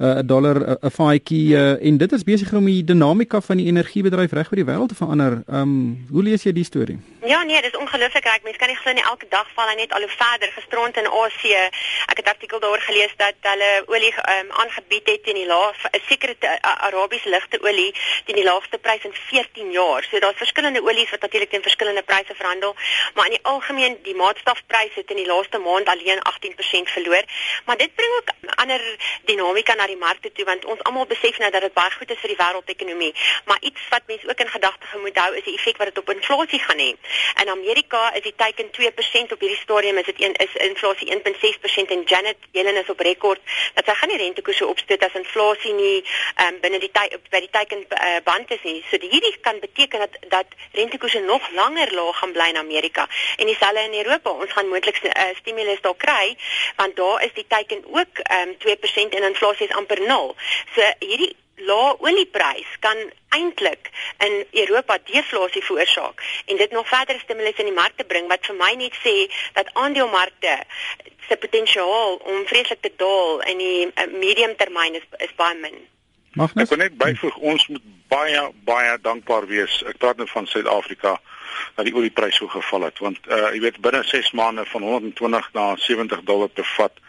'n 0.00 0.04
uh, 0.04 0.20
dollar 0.24 0.56
'n 0.60 0.76
uh, 0.82 0.90
faadjie 0.90 1.56
uh, 1.56 1.86
en 1.86 1.96
dit 1.96 2.12
is 2.12 2.24
besig 2.24 2.52
om 2.52 2.64
die 2.64 2.84
dinamika 2.84 3.40
van 3.40 3.56
die 3.56 3.66
energiebedryf 3.66 4.32
reg 4.32 4.50
oor 4.52 4.60
die 4.60 4.68
wêreld 4.68 4.88
te 4.88 4.94
verander. 4.94 5.42
Ehm 5.48 5.62
um, 5.62 6.06
hoe 6.10 6.22
lees 6.22 6.42
jy 6.42 6.52
die 6.52 6.64
storie? 6.64 6.98
Ja 7.24 7.42
nee, 7.42 7.62
dis 7.62 7.76
ongelooflik 7.76 8.24
reg. 8.24 8.42
Mense 8.42 8.58
kan 8.58 8.68
nie 8.68 8.76
glo 8.76 8.92
nie 8.92 9.08
elke 9.12 9.26
dag 9.28 9.48
val 9.54 9.68
hy 9.68 9.76
net 9.76 9.92
al 9.92 10.04
hoe 10.04 10.16
verder 10.16 10.52
gestrond 10.52 10.96
in 10.96 11.08
Asië. 11.08 11.62
Ek 12.12 12.16
het 12.16 12.26
'n 12.26 12.34
artikel 12.36 12.60
daaroor 12.60 12.84
gelees 12.90 13.14
dat 13.16 13.36
hulle 13.40 13.70
olie 13.86 14.12
ehm 14.12 14.44
um, 14.44 14.48
aangebied 14.62 15.06
het 15.08 15.24
teen 15.24 15.40
die 15.40 15.46
laag 15.46 15.78
'n 15.92 16.02
sekere 16.08 16.36
Arabiese 16.60 17.28
ligte 17.30 17.58
olie 17.62 17.92
teen 18.24 18.36
die 18.36 18.44
laagste 18.44 18.78
prys 18.78 19.04
in 19.04 19.14
14 19.30 19.70
jaar. 19.70 20.06
So 20.10 20.18
daar's 20.18 20.42
verskillende 20.44 20.82
olies 20.82 21.10
wat 21.10 21.20
natuurlik 21.20 21.50
teen 21.50 21.62
verskillende 21.62 22.02
pryse 22.02 22.34
verhandel, 22.34 22.74
maar 23.14 23.26
in 23.26 23.36
die 23.36 23.44
algemeen 23.52 23.98
die 24.02 24.14
maatstafpryse 24.14 24.98
het 25.00 25.10
in 25.10 25.20
die 25.22 25.26
laaste 25.26 25.58
maand 25.58 25.86
alleen 25.88 26.20
18% 26.32 26.92
verloor. 26.96 27.24
Maar 27.64 27.76
dit 27.76 27.94
bring 27.94 28.12
ook 28.18 28.30
ander 28.62 28.82
dinamika 29.24 29.74
na 29.74 29.86
die 29.86 29.96
markte 29.96 30.32
toe 30.32 30.44
want 30.44 30.64
ons 30.64 30.82
almal 30.82 31.06
besef 31.06 31.38
nou 31.38 31.50
dat 31.50 31.62
dit 31.66 31.74
baie 31.74 31.92
goed 31.96 32.10
is 32.10 32.20
vir 32.22 32.32
die 32.34 32.40
wêreldekonomie. 32.40 33.12
Maar 33.44 33.60
iets 33.60 33.86
wat 33.90 34.06
mense 34.06 34.28
ook 34.28 34.42
in 34.44 34.52
gedagte 34.56 34.98
moet 35.04 35.18
hou 35.22 35.30
is 35.36 35.46
die 35.46 35.54
effek 35.54 35.76
wat 35.76 35.92
dit 35.92 35.98
op 36.02 36.10
inflasie 36.14 36.62
gaan 36.66 36.82
hê. 36.82 36.90
In 37.44 37.52
Amerika 37.54 38.02
is 38.18 38.26
die 38.26 38.34
teiken 38.36 38.70
2% 38.80 39.36
op 39.36 39.40
hierdie 39.46 39.62
stadium 39.62 40.02
is 40.02 40.08
dit 40.10 40.22
een 40.26 40.34
is 40.46 40.56
inflasie 40.68 41.10
1.6% 41.14 41.94
en 41.96 42.02
Janet 42.12 42.36
Yellen 42.52 42.76
is 42.82 42.90
op 42.90 43.00
rekord 43.00 43.40
dat 43.74 43.86
sy 43.86 43.94
gaan 44.00 44.12
die 44.12 44.20
rentekoerse 44.24 44.66
opstoot 44.66 45.04
as 45.06 45.18
inflasie 45.22 45.74
nie 45.74 45.96
um, 46.44 46.60
binne 46.64 46.80
die 46.82 46.92
tyd 46.92 47.16
by 47.30 47.42
die 47.44 47.52
teiken 47.52 47.84
uh, 47.88 48.18
band 48.24 48.50
is 48.50 48.62
nie. 48.66 48.80
So 48.90 48.98
die, 48.98 49.10
hierdie 49.20 49.40
kan 49.40 49.60
beteken 49.60 49.98
dat 49.98 50.16
dat 50.28 50.46
rentekoerse 50.72 51.18
nog 51.18 51.50
langer 51.50 51.94
laag 51.94 52.18
gaan 52.18 52.32
bly 52.32 52.48
in 52.48 52.56
Amerika 52.56 53.08
en 53.36 53.46
dieselfde 53.46 53.80
in 53.80 53.94
Europa. 54.04 54.30
Ons 54.30 54.52
gaan 54.52 54.68
moontlik 54.68 55.02
'n 55.02 55.06
uh, 55.06 55.12
eh, 55.22 55.36
stimulus 55.36 55.80
daar 55.80 55.96
kry 55.96 56.36
want 56.76 56.96
daar 56.96 57.24
is 57.24 57.32
die 57.34 57.46
teiken 57.48 57.84
ook 57.84 58.14
um, 58.36 58.56
2% 58.58 59.14
en 59.16 59.22
inflasie 59.22 59.68
is 59.68 59.74
amper 59.74 60.00
0. 60.00 60.36
So 60.74 60.82
hierdie 60.98 61.36
lae 61.56 61.96
olieprys 61.98 62.70
kan 62.80 62.96
eintlik 63.28 63.90
in 64.18 64.46
Europa 64.50 64.98
deflasie 65.04 65.64
veroorsaak 65.64 66.22
en 66.46 66.56
dit 66.56 66.70
nog 66.70 66.88
verder 66.88 67.20
stimulus 67.20 67.56
in 67.56 67.64
die 67.64 67.80
markte 67.82 68.04
bring 68.04 68.28
wat 68.28 68.46
vir 68.46 68.56
my 68.56 68.72
net 68.74 68.96
sê 69.04 69.16
dat 69.52 69.70
aandelemarkte 69.72 70.58
se 71.28 71.36
potensiaal 71.36 72.16
om 72.16 72.46
vreeslik 72.46 72.80
te 72.80 72.92
daal 72.96 73.40
in 73.40 73.58
die 73.58 73.86
uh, 73.86 74.06
medium 74.24 74.56
termyn 74.56 74.94
is 74.94 75.06
is 75.18 75.34
baie 75.36 75.54
min. 75.54 75.99
Magnus? 76.38 76.68
Ek 76.68 76.74
wil 76.74 76.84
net 76.84 76.96
byvoeg 77.00 77.36
ons 77.52 77.66
moet 77.72 77.86
baie 78.10 78.42
baie 78.66 78.96
dankbaar 79.02 79.46
wees. 79.50 79.80
Ek 79.90 79.98
praat 80.02 80.18
nou 80.20 80.28
van 80.30 80.46
Suid-Afrika 80.46 81.16
dat 81.76 81.86
die 81.86 81.94
olieprys 81.94 82.38
so 82.38 82.50
geval 82.50 82.86
het 82.88 82.98
want 83.02 83.18
uh 83.28 83.50
jy 83.54 83.62
weet 83.66 83.80
binne 83.82 84.02
6 84.06 84.32
maande 84.38 84.64
van 84.72 84.86
120 84.86 85.50
na 85.56 85.74
70 85.76 86.22
dollar 86.28 86.48
per 86.48 86.68
vat 86.76 87.02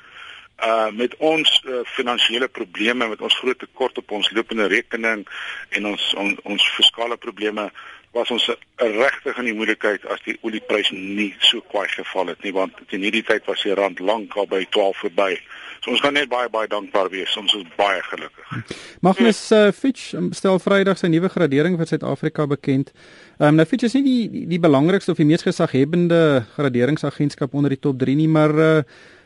uh 0.66 0.90
met 0.98 1.16
ons 1.18 1.54
uh, 1.66 1.82
finansiële 1.96 2.48
probleme 2.48 3.08
met 3.08 3.22
ons 3.22 3.38
groot 3.44 3.60
tekort 3.60 3.98
op 3.98 4.12
ons 4.18 4.32
lopende 4.32 4.68
rekening 4.74 5.26
en 5.70 5.90
ons 5.94 6.14
on, 6.18 6.36
ons 6.44 6.70
fiskale 6.78 7.18
probleme 7.18 7.70
was 8.12 8.32
ons 8.32 8.50
regtig 8.78 9.38
in 9.40 9.48
die 9.48 9.56
moeilikheid 9.56 10.06
as 10.12 10.20
die 10.26 10.36
oliepryse 10.44 10.96
nie 10.96 11.32
so 11.40 11.64
kwai 11.72 11.88
geval 11.92 12.32
het 12.34 12.44
nie 12.44 12.52
want 12.56 12.76
teen 12.92 13.06
hierdie 13.06 13.24
tyd 13.24 13.46
was 13.48 13.64
die 13.64 13.76
rand 13.78 14.02
lank 14.04 14.36
al 14.36 14.50
by 14.52 14.66
12 14.76 15.06
verby. 15.06 15.36
So 15.82 15.94
ons 15.96 16.04
kan 16.04 16.14
net 16.14 16.30
baie 16.30 16.50
baie 16.52 16.68
dankbaar 16.70 17.10
wees. 17.10 17.32
Ons 17.40 17.56
is 17.58 17.64
baie 17.78 18.02
gelukkig. 18.06 18.76
Magnus 19.02 19.40
uh, 19.56 19.72
Fitch 19.74 20.12
um, 20.18 20.30
stel 20.36 20.60
Vrydag 20.62 21.00
sy 21.00 21.10
nuwe 21.10 21.32
gradering 21.32 21.80
vir 21.80 21.90
Suid-Afrika 21.90 22.46
bekend. 22.52 22.92
Ehm 23.40 23.54
um, 23.54 23.62
nou 23.62 23.66
Fitch 23.66 23.88
is 23.88 23.96
nie 23.98 24.04
die 24.06 24.44
die, 24.52 24.62
belangrikste 24.62 25.16
of 25.16 25.24
die 25.24 25.30
mees 25.30 25.48
gesaghebende 25.48 26.44
graderingsagentskap 26.58 27.56
onder 27.58 27.74
die 27.74 27.82
top 27.82 27.98
3 28.04 28.20
nie, 28.20 28.30
maar 28.30 28.54
uh, 28.54 28.78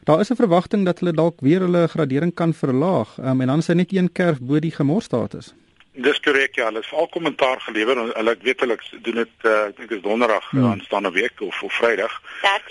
Daar 0.06 0.20
is 0.22 0.30
'n 0.30 0.38
verwagting 0.38 0.86
dat 0.86 1.00
hulle 1.00 1.14
dalk 1.18 1.40
weer 1.42 1.60
hulle 1.66 1.88
gradering 1.88 2.34
kan 2.34 2.54
verlaag 2.54 3.18
um, 3.18 3.42
en 3.42 3.48
dan 3.48 3.58
is 3.58 3.68
hy 3.68 3.74
net 3.74 3.94
een 3.94 4.12
kerf 4.12 4.38
bo 4.40 4.60
die 4.60 4.72
gemorstatus. 4.72 5.56
Dis 5.96 6.20
korrek 6.20 6.56
ja, 6.60 6.66
hulle 6.66 6.82
het 6.84 6.92
al 6.92 7.08
kommentaar 7.08 7.62
gelewer 7.62 7.98
en 7.98 8.10
hulle 8.14 8.32
ek 8.36 8.42
weet 8.44 8.64
hulle 8.66 8.76
doen 9.06 9.22
dit 9.22 9.46
uh, 9.48 9.60
ek 9.70 9.78
dink 9.78 9.94
is 9.96 10.02
donderdag 10.04 10.50
ja. 10.52 10.72
aanstaande 10.72 11.12
week 11.16 11.42
of 11.42 11.62
of 11.64 11.74
Vrydag. 11.74 12.18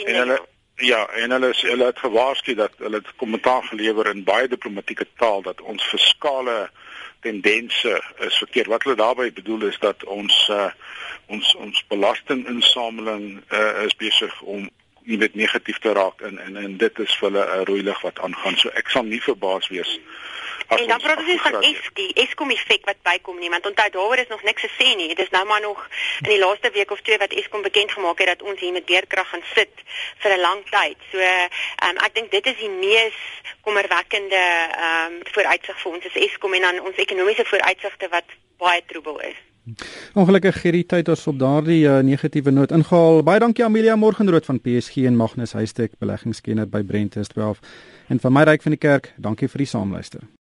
En 0.04 0.14
hulle 0.14 0.40
ja, 0.76 1.06
en 1.08 1.30
hulle 1.30 1.48
is, 1.54 1.62
hulle 1.62 1.86
het 1.86 1.98
gewaarsku 1.98 2.54
dat 2.58 2.72
hulle 2.82 3.00
het 3.00 3.12
kommentaar 3.16 3.62
gelewer 3.62 4.10
in 4.10 4.24
baie 4.24 4.48
diplomatieke 4.48 5.06
taal 5.16 5.42
dat 5.42 5.60
ons 5.60 5.84
fiskale 5.88 6.68
tendense 7.24 8.02
is 8.18 8.38
verkeerd. 8.42 8.66
Wat 8.66 8.82
hulle 8.82 8.96
daarmee 8.96 9.32
bedoel 9.32 9.68
is 9.70 9.78
dat 9.78 10.04
ons 10.04 10.48
uh, 10.52 10.70
ons 11.26 11.54
ons 11.54 11.84
belastinginsameling 11.88 13.40
uh, 13.48 13.84
is 13.86 13.96
besig 13.96 14.40
om 14.42 14.68
nie 15.04 15.16
net 15.20 15.34
negatief 15.34 15.78
te 15.78 15.92
raak 15.92 16.20
en 16.20 16.38
en 16.38 16.56
en 16.56 16.76
dit 16.76 16.98
is 16.98 17.16
vir 17.20 17.30
hulle 17.30 17.44
'n 17.56 17.64
rooi 17.70 17.82
lig 17.82 18.00
wat 18.00 18.20
aangaan. 18.20 18.56
So 18.56 18.68
ek 18.68 18.88
sal 18.88 19.08
nie 19.08 19.22
verbaas 19.22 19.68
wees 19.68 19.98
En 20.68 20.88
dan 20.88 21.00
praat 21.00 21.18
ons 21.18 21.42
van 21.42 21.60
Eskom, 21.62 22.10
Eskom 22.14 22.50
effek 22.50 22.84
wat 22.84 23.00
bykom 23.02 23.38
nie, 23.38 23.50
want 23.50 23.66
onthou 23.66 23.90
daaroor 23.90 24.18
is 24.18 24.32
nog 24.32 24.42
niks 24.42 24.64
gesê 24.66 24.94
nie. 24.96 25.08
Dit 25.08 25.18
is 25.18 25.30
nou 25.30 25.44
maar 25.46 25.60
nog 25.60 25.88
in 26.22 26.30
die 26.30 26.38
laaste 26.38 26.70
week 26.72 26.90
of 26.90 27.00
twee 27.00 27.18
wat 27.18 27.32
Eskom 27.32 27.62
bekend 27.62 27.92
gemaak 27.92 28.18
het 28.18 28.26
dat 28.26 28.42
ons 28.42 28.60
hier 28.60 28.72
met 28.72 28.84
beerkrag 28.84 29.28
gaan 29.28 29.46
sit 29.54 29.72
vir 30.18 30.32
'n 30.36 30.40
lang 30.40 30.62
tyd. 30.70 30.98
So, 31.12 31.18
um, 31.86 31.96
ek 32.06 32.14
dink 32.14 32.30
dit 32.30 32.46
is 32.46 32.58
die 32.58 32.70
mees 32.70 33.18
kommerwekkende 33.60 34.44
ehm 34.70 35.12
um, 35.12 35.20
vooruitsig 35.32 35.80
vir 35.82 35.92
ons 35.92 36.06
as 36.06 36.22
Eskom 36.26 36.54
en 36.54 36.62
dan 36.62 36.80
ons 36.80 36.96
ekonomiese 36.96 37.44
vooruitsigte 37.44 38.08
wat 38.08 38.28
baie 38.58 38.82
troebel 38.86 39.20
is. 39.20 39.36
Ongelukkig 40.12 40.62
hierdie 40.62 40.84
tyd 40.86 41.08
ons 41.08 41.26
op 41.26 41.38
daardie 41.40 41.86
uh, 41.88 41.98
negatiewe 42.04 42.52
noot 42.52 42.70
ingehaal. 42.70 43.22
Baie 43.24 43.40
dankie 43.40 43.64
Amelia 43.64 43.96
Morgenrood 43.96 44.44
van 44.44 44.60
PSG 44.60 45.08
en 45.08 45.16
Magnus 45.16 45.56
Huystek 45.56 45.96
beleggingskenner 45.98 46.68
by 46.68 46.82
Brent 46.82 47.16
12 47.16 47.58
en 48.12 48.20
van 48.20 48.32
my 48.32 48.44
ryk 48.44 48.62
van 48.62 48.76
die 48.76 48.84
kerk. 48.88 49.12
Dankie 49.16 49.48
vir 49.48 49.64
die 49.64 49.72
saamluister. 49.72 50.34